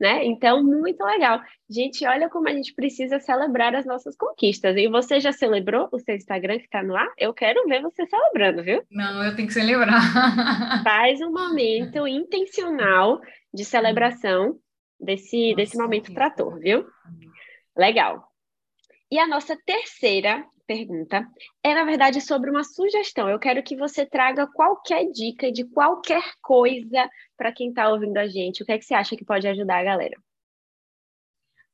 né? 0.00 0.24
Então, 0.24 0.62
muito 0.62 1.02
legal. 1.04 1.40
Gente, 1.68 2.06
olha 2.06 2.28
como 2.28 2.48
a 2.48 2.52
gente 2.52 2.74
precisa 2.74 3.18
celebrar 3.18 3.74
as 3.74 3.86
nossas 3.86 4.16
conquistas. 4.16 4.76
E 4.76 4.88
você 4.88 5.18
já 5.18 5.32
celebrou 5.32 5.88
o 5.90 5.98
seu 5.98 6.14
Instagram 6.14 6.58
que 6.58 6.64
está 6.64 6.82
no 6.82 6.94
ar? 6.94 7.08
Eu 7.18 7.32
quero 7.32 7.66
ver 7.66 7.82
você 7.82 8.06
celebrando, 8.06 8.62
viu? 8.62 8.82
Não, 8.90 9.24
eu 9.24 9.34
tenho 9.34 9.48
que 9.48 9.54
celebrar. 9.54 10.82
Faz 10.84 11.20
um 11.20 11.32
momento 11.32 12.06
intencional 12.06 13.20
de 13.52 13.64
celebração 13.64 14.58
desse, 15.02 15.54
desse 15.54 15.76
momento 15.76 16.14
trator, 16.14 16.58
viu? 16.58 16.86
Legal. 17.76 18.26
E 19.10 19.18
a 19.18 19.26
nossa 19.26 19.56
terceira 19.66 20.46
pergunta 20.66 21.26
é, 21.62 21.74
na 21.74 21.84
verdade, 21.84 22.20
sobre 22.20 22.50
uma 22.50 22.64
sugestão. 22.64 23.28
Eu 23.28 23.38
quero 23.38 23.62
que 23.62 23.76
você 23.76 24.06
traga 24.06 24.46
qualquer 24.46 25.10
dica 25.10 25.52
de 25.52 25.64
qualquer 25.64 26.22
coisa 26.40 27.10
para 27.36 27.52
quem 27.52 27.68
está 27.68 27.90
ouvindo 27.90 28.16
a 28.16 28.26
gente. 28.26 28.62
O 28.62 28.66
que 28.66 28.72
é 28.72 28.78
que 28.78 28.84
você 28.84 28.94
acha 28.94 29.16
que 29.16 29.24
pode 29.24 29.46
ajudar 29.46 29.80
a 29.80 29.84
galera? 29.84 30.16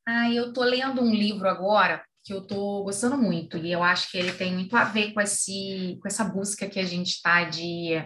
Ah, 0.05 0.29
eu 0.31 0.49
estou 0.49 0.63
lendo 0.63 1.01
um 1.01 1.13
livro 1.13 1.47
agora 1.47 2.03
que 2.23 2.33
eu 2.33 2.39
estou 2.39 2.83
gostando 2.83 3.17
muito 3.17 3.57
e 3.57 3.71
eu 3.71 3.81
acho 3.81 4.11
que 4.11 4.17
ele 4.17 4.31
tem 4.33 4.53
muito 4.53 4.75
a 4.75 4.83
ver 4.83 5.13
com, 5.13 5.21
esse, 5.21 5.97
com 6.01 6.07
essa 6.07 6.23
busca 6.23 6.67
que 6.67 6.79
a 6.79 6.85
gente 6.85 7.11
está 7.11 7.43
de, 7.45 8.03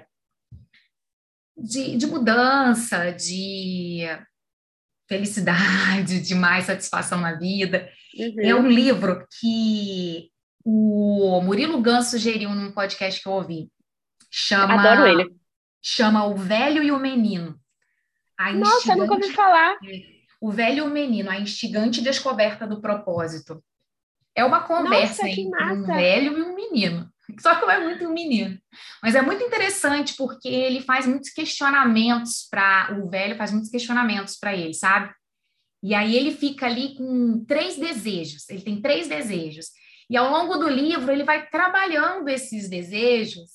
de, 1.58 1.98
de 1.98 2.06
mudança, 2.06 3.12
de 3.12 4.06
felicidade, 5.08 6.22
de 6.26 6.36
mais 6.36 6.66
satisfação 6.66 7.20
na 7.20 7.34
vida. 7.34 7.90
Uhum. 8.18 8.36
É 8.42 8.56
um 8.56 8.68
livro 8.68 9.26
que 9.40 10.30
o 10.64 11.42
Murilo 11.42 11.82
Gans 11.82 12.08
sugeriu 12.08 12.50
num 12.52 12.72
podcast 12.72 13.22
que 13.22 13.28
eu 13.28 13.34
ouvi. 13.34 13.70
Chama, 14.32 14.74
Adoro 14.74 15.08
ele. 15.08 15.36
Chama 15.82 16.26
O 16.26 16.36
Velho 16.36 16.82
e 16.82 16.92
o 16.92 17.00
Menino. 17.00 17.60
Nossa, 18.56 18.94
eu 18.94 18.98
nunca 18.98 19.14
ouvi 19.14 19.32
falar. 19.32 19.76
O 20.42 20.52
Velho 20.52 20.78
e 20.78 20.82
o 20.82 20.90
Menino, 20.90 21.30
a 21.30 21.40
instigante 21.40 22.02
descoberta 22.02 22.66
do 22.66 22.82
propósito. 22.82 23.64
É 24.36 24.44
uma 24.44 24.62
conversa 24.62 25.24
Nossa, 25.24 25.30
entre 25.30 25.74
um 25.74 25.86
velho 25.86 26.38
e 26.38 26.42
um 26.42 26.56
menino. 26.56 27.13
Só 27.40 27.56
que 27.56 27.66
é 27.66 27.80
muito 27.80 28.10
menino. 28.10 28.58
Mas 29.02 29.16
é 29.16 29.22
muito 29.22 29.44
interessante 29.44 30.16
porque 30.18 30.48
ele 30.48 30.82
faz 30.82 31.06
muitos 31.06 31.30
questionamentos 31.30 32.48
para 32.50 32.98
o 33.00 33.10
velho, 33.10 33.38
faz 33.38 33.52
muitos 33.52 33.70
questionamentos 33.70 34.38
para 34.38 34.56
ele, 34.56 34.74
sabe? 34.74 35.14
E 35.82 35.94
aí 35.94 36.16
ele 36.16 36.32
fica 36.32 36.66
ali 36.66 36.96
com 36.96 37.44
três 37.46 37.78
desejos. 37.78 38.50
Ele 38.50 38.62
tem 38.62 38.82
três 38.82 39.08
desejos. 39.08 39.68
E 40.10 40.18
ao 40.18 40.30
longo 40.30 40.58
do 40.58 40.70
livro 40.70 41.12
ele 41.12 41.24
vai 41.24 41.48
trabalhando 41.48 42.28
esses 42.30 42.70
desejos, 42.70 43.50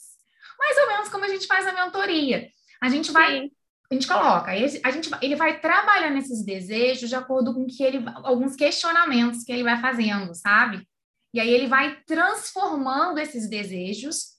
mais 0.58 0.76
ou 0.78 0.86
menos 0.88 1.08
como 1.08 1.24
a 1.24 1.28
gente 1.28 1.46
faz 1.46 1.64
na 1.64 1.72
mentoria. 1.72 2.48
A 2.82 2.88
gente 2.88 3.10
vai 3.12 3.42
Sim. 3.42 3.50
a 3.90 3.94
gente 3.94 4.06
coloca, 4.06 4.50
a 4.50 4.90
gente, 4.90 5.10
ele 5.22 5.36
vai 5.36 5.60
trabalhando 5.60 6.18
esses 6.18 6.44
desejos 6.44 7.08
de 7.08 7.14
acordo 7.14 7.54
com 7.54 7.66
que 7.66 7.82
ele, 7.82 8.04
alguns 8.24 8.56
questionamentos 8.56 9.44
que 9.44 9.52
ele 9.52 9.62
vai 9.62 9.80
fazendo, 9.80 10.34
sabe? 10.34 10.86
E 11.32 11.40
aí 11.40 11.50
ele 11.50 11.66
vai 11.66 11.96
transformando 12.06 13.18
esses 13.18 13.48
desejos, 13.48 14.38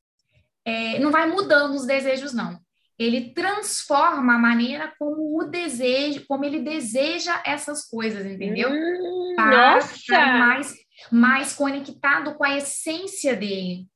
é, 0.65 0.99
não 0.99 1.11
vai 1.11 1.27
mudando 1.27 1.75
os 1.75 1.85
desejos, 1.85 2.33
não. 2.33 2.59
Ele 2.97 3.33
transforma 3.33 4.35
a 4.35 4.39
maneira 4.39 4.93
como 4.99 5.39
o 5.39 5.45
desejo, 5.45 6.25
como 6.27 6.43
ele 6.43 6.59
deseja 6.59 7.41
essas 7.45 7.87
coisas, 7.87 8.25
entendeu? 8.25 8.69
Hum, 8.69 9.33
Para 10.07 10.37
mais, 10.37 10.75
mais 11.09 11.53
conectado 11.53 12.35
com 12.35 12.43
a 12.43 12.57
essência 12.57 13.35
dele. 13.35 13.87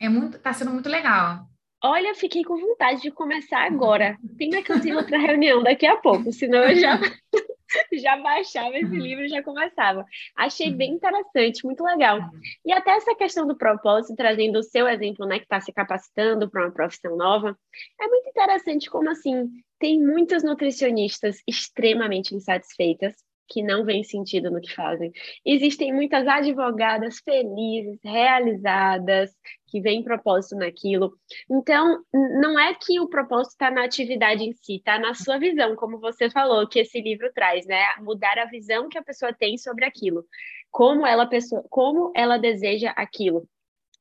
É 0.00 0.08
muito, 0.08 0.38
tá 0.38 0.52
sendo 0.52 0.70
muito 0.70 0.88
legal. 0.88 1.48
Olha, 1.82 2.14
fiquei 2.14 2.44
com 2.44 2.56
vontade 2.56 3.02
de 3.02 3.10
começar 3.10 3.66
agora. 3.66 4.16
Pena 4.38 4.62
que 4.62 4.72
eu 4.72 4.80
tenho 4.80 4.96
outra 4.96 5.18
reunião 5.18 5.62
daqui 5.62 5.86
a 5.86 5.96
pouco, 5.96 6.32
senão 6.32 6.62
eu 6.62 6.76
já 6.76 6.98
já 8.00 8.16
baixava 8.16 8.76
esse 8.76 8.84
uhum. 8.86 9.02
livro 9.02 9.24
e 9.24 9.28
já 9.28 9.42
começava. 9.42 10.04
Achei 10.36 10.70
bem 10.70 10.90
uhum. 10.90 10.96
interessante, 10.96 11.64
muito 11.64 11.82
legal. 11.84 12.20
E 12.64 12.72
até 12.72 12.92
essa 12.92 13.14
questão 13.14 13.46
do 13.46 13.56
propósito, 13.56 14.16
trazendo 14.16 14.58
o 14.58 14.62
seu 14.62 14.88
exemplo, 14.88 15.26
né, 15.26 15.38
que 15.38 15.44
está 15.44 15.60
se 15.60 15.72
capacitando 15.72 16.48
para 16.50 16.64
uma 16.64 16.72
profissão 16.72 17.16
nova, 17.16 17.56
é 18.00 18.06
muito 18.06 18.28
interessante 18.28 18.88
como, 18.88 19.10
assim, 19.10 19.50
tem 19.78 20.00
muitas 20.00 20.42
nutricionistas 20.42 21.38
extremamente 21.46 22.34
insatisfeitas 22.34 23.14
que 23.48 23.62
não 23.62 23.84
veem 23.84 24.02
sentido 24.02 24.50
no 24.50 24.60
que 24.60 24.72
fazem. 24.74 25.12
Existem 25.44 25.92
muitas 25.92 26.26
advogadas 26.26 27.18
felizes, 27.18 27.98
realizadas, 28.02 29.30
que 29.66 29.80
veem 29.80 30.02
propósito 30.02 30.56
naquilo. 30.56 31.12
Então, 31.50 32.02
não 32.12 32.58
é 32.58 32.74
que 32.74 33.00
o 33.00 33.08
propósito 33.08 33.52
está 33.52 33.70
na 33.70 33.84
atividade 33.84 34.44
em 34.44 34.52
si, 34.52 34.76
está 34.76 34.98
na 34.98 35.14
sua 35.14 35.38
visão, 35.38 35.74
como 35.76 35.98
você 35.98 36.30
falou, 36.30 36.68
que 36.68 36.80
esse 36.80 37.00
livro 37.00 37.30
traz, 37.34 37.66
né? 37.66 37.82
Mudar 38.00 38.38
a 38.38 38.46
visão 38.46 38.88
que 38.88 38.98
a 38.98 39.02
pessoa 39.02 39.32
tem 39.32 39.58
sobre 39.58 39.84
aquilo, 39.84 40.24
como 40.70 41.06
ela, 41.06 41.26
pessoa, 41.26 41.64
como 41.68 42.12
ela 42.14 42.38
deseja 42.38 42.90
aquilo. 42.90 43.48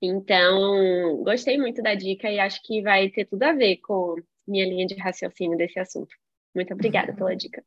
Então, 0.01 1.23
gostei 1.23 1.57
muito 1.57 1.81
da 1.81 1.95
dica 1.95 2.29
e 2.29 2.39
acho 2.39 2.61
que 2.63 2.81
vai 2.81 3.09
ter 3.09 3.25
tudo 3.25 3.43
a 3.43 3.53
ver 3.53 3.77
com 3.77 4.15
minha 4.47 4.65
linha 4.65 4.85
de 4.85 4.95
raciocínio 4.95 5.57
desse 5.57 5.79
assunto. 5.79 6.13
Muito 6.53 6.73
obrigada 6.73 7.13
pela 7.13 7.35
dica. 7.35 7.63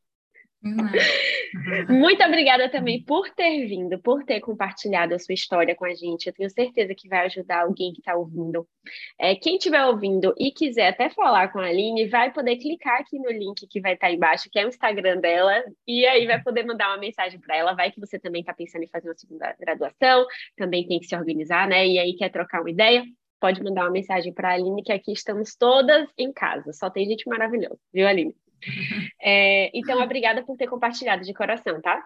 Muito 1.89 2.23
obrigada 2.23 2.69
também 2.69 3.03
por 3.03 3.29
ter 3.29 3.65
vindo, 3.67 3.99
por 3.99 4.23
ter 4.23 4.39
compartilhado 4.39 5.13
a 5.13 5.19
sua 5.19 5.33
história 5.33 5.75
com 5.75 5.85
a 5.85 5.93
gente. 5.93 6.27
Eu 6.27 6.33
tenho 6.33 6.49
certeza 6.49 6.93
que 6.95 7.07
vai 7.07 7.25
ajudar 7.25 7.61
alguém 7.61 7.93
que 7.93 7.99
está 7.99 8.15
ouvindo. 8.15 8.67
É, 9.19 9.35
quem 9.35 9.57
estiver 9.57 9.83
ouvindo 9.85 10.33
e 10.37 10.51
quiser 10.51 10.89
até 10.89 11.09
falar 11.09 11.51
com 11.51 11.59
a 11.59 11.65
Aline, 11.65 12.07
vai 12.07 12.31
poder 12.31 12.57
clicar 12.57 12.99
aqui 13.01 13.17
no 13.19 13.29
link 13.29 13.67
que 13.67 13.81
vai 13.81 13.93
estar 13.93 14.07
tá 14.07 14.13
embaixo, 14.13 14.49
que 14.51 14.59
é 14.59 14.65
o 14.65 14.69
Instagram 14.69 15.19
dela, 15.19 15.63
e 15.87 16.05
aí 16.05 16.25
vai 16.25 16.41
poder 16.41 16.63
mandar 16.63 16.89
uma 16.89 16.97
mensagem 16.97 17.39
para 17.39 17.55
ela. 17.55 17.73
Vai 17.73 17.91
que 17.91 17.99
você 17.99 18.19
também 18.19 18.41
está 18.41 18.53
pensando 18.53 18.83
em 18.83 18.89
fazer 18.89 19.09
uma 19.09 19.17
segunda 19.17 19.55
graduação, 19.59 20.25
também 20.55 20.87
tem 20.87 20.99
que 20.99 21.07
se 21.07 21.15
organizar, 21.15 21.67
né? 21.67 21.87
E 21.87 21.99
aí 21.99 22.13
quer 22.15 22.29
trocar 22.29 22.61
uma 22.61 22.69
ideia. 22.69 23.03
Pode 23.39 23.63
mandar 23.63 23.83
uma 23.83 23.91
mensagem 23.91 24.33
para 24.33 24.49
a 24.49 24.53
Aline, 24.53 24.83
que 24.83 24.91
aqui 24.91 25.11
estamos 25.11 25.55
todas 25.55 26.09
em 26.17 26.33
casa. 26.33 26.73
Só 26.73 26.89
tem 26.89 27.05
gente 27.05 27.27
maravilhosa, 27.29 27.79
viu, 27.93 28.07
Aline? 28.07 28.35
É, 29.29 29.69
então, 29.73 30.01
obrigada 30.01 30.41
por 30.41 30.55
ter 30.55 30.67
compartilhado 30.67 31.21
de 31.21 31.33
coração, 31.33 31.81
tá? 31.81 32.01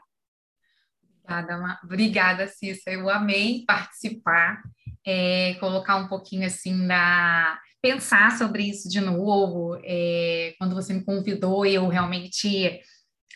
Obrigada, 1.24 1.80
obrigada, 1.84 2.48
Cissa. 2.48 2.90
Eu 2.90 3.08
amei 3.12 3.64
participar, 3.68 4.60
é, 5.06 5.54
colocar 5.60 5.98
um 5.98 6.08
pouquinho 6.08 6.48
assim 6.48 6.88
da. 6.88 7.60
pensar 7.80 8.36
sobre 8.40 8.64
isso 8.64 8.90
de 8.90 9.00
novo. 9.00 9.80
É, 9.84 10.56
quando 10.58 10.74
você 10.74 10.96
me 10.96 11.06
convidou, 11.06 11.64
eu 11.64 11.88
realmente 11.88 12.82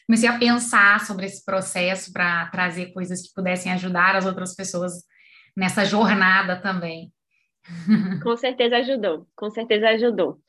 comecei 0.07 0.29
a 0.29 0.39
pensar 0.39 1.05
sobre 1.05 1.27
esse 1.27 1.45
processo 1.45 2.11
para 2.11 2.47
trazer 2.47 2.91
coisas 2.91 3.21
que 3.21 3.33
pudessem 3.35 3.71
ajudar 3.71 4.15
as 4.15 4.25
outras 4.25 4.55
pessoas 4.55 4.93
nessa 5.55 5.85
jornada 5.85 6.59
também. 6.59 7.13
Com 8.21 8.37
certeza 8.37 8.77
ajudou, 8.77 9.27
com 9.35 9.49
certeza 9.49 9.89
ajudou. 9.89 10.39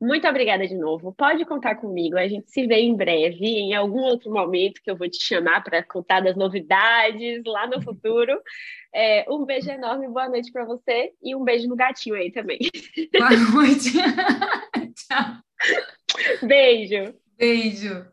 Muito 0.00 0.28
obrigada 0.28 0.66
de 0.66 0.74
novo. 0.74 1.14
Pode 1.14 1.44
contar 1.46 1.76
comigo. 1.76 2.18
A 2.18 2.28
gente 2.28 2.50
se 2.50 2.66
vê 2.66 2.80
em 2.80 2.94
breve, 2.94 3.46
em 3.46 3.74
algum 3.74 4.00
outro 4.00 4.30
momento 4.30 4.82
que 4.82 4.90
eu 4.90 4.96
vou 4.96 5.08
te 5.08 5.22
chamar 5.22 5.62
para 5.64 5.82
contar 5.82 6.20
das 6.20 6.36
novidades 6.36 7.42
lá 7.46 7.66
no 7.66 7.80
futuro. 7.80 8.38
É, 8.94 9.24
um 9.30 9.44
beijo 9.44 9.70
enorme, 9.70 10.08
boa 10.08 10.28
noite 10.28 10.52
para 10.52 10.66
você 10.66 11.12
e 11.22 11.34
um 11.34 11.42
beijo 11.42 11.66
no 11.66 11.76
gatinho 11.76 12.14
aí 12.14 12.30
também. 12.30 12.58
Boa 13.12 13.30
noite. 13.30 13.92
Tchau. 14.94 16.46
Beijo. 16.46 17.14
Beijo. 17.38 18.06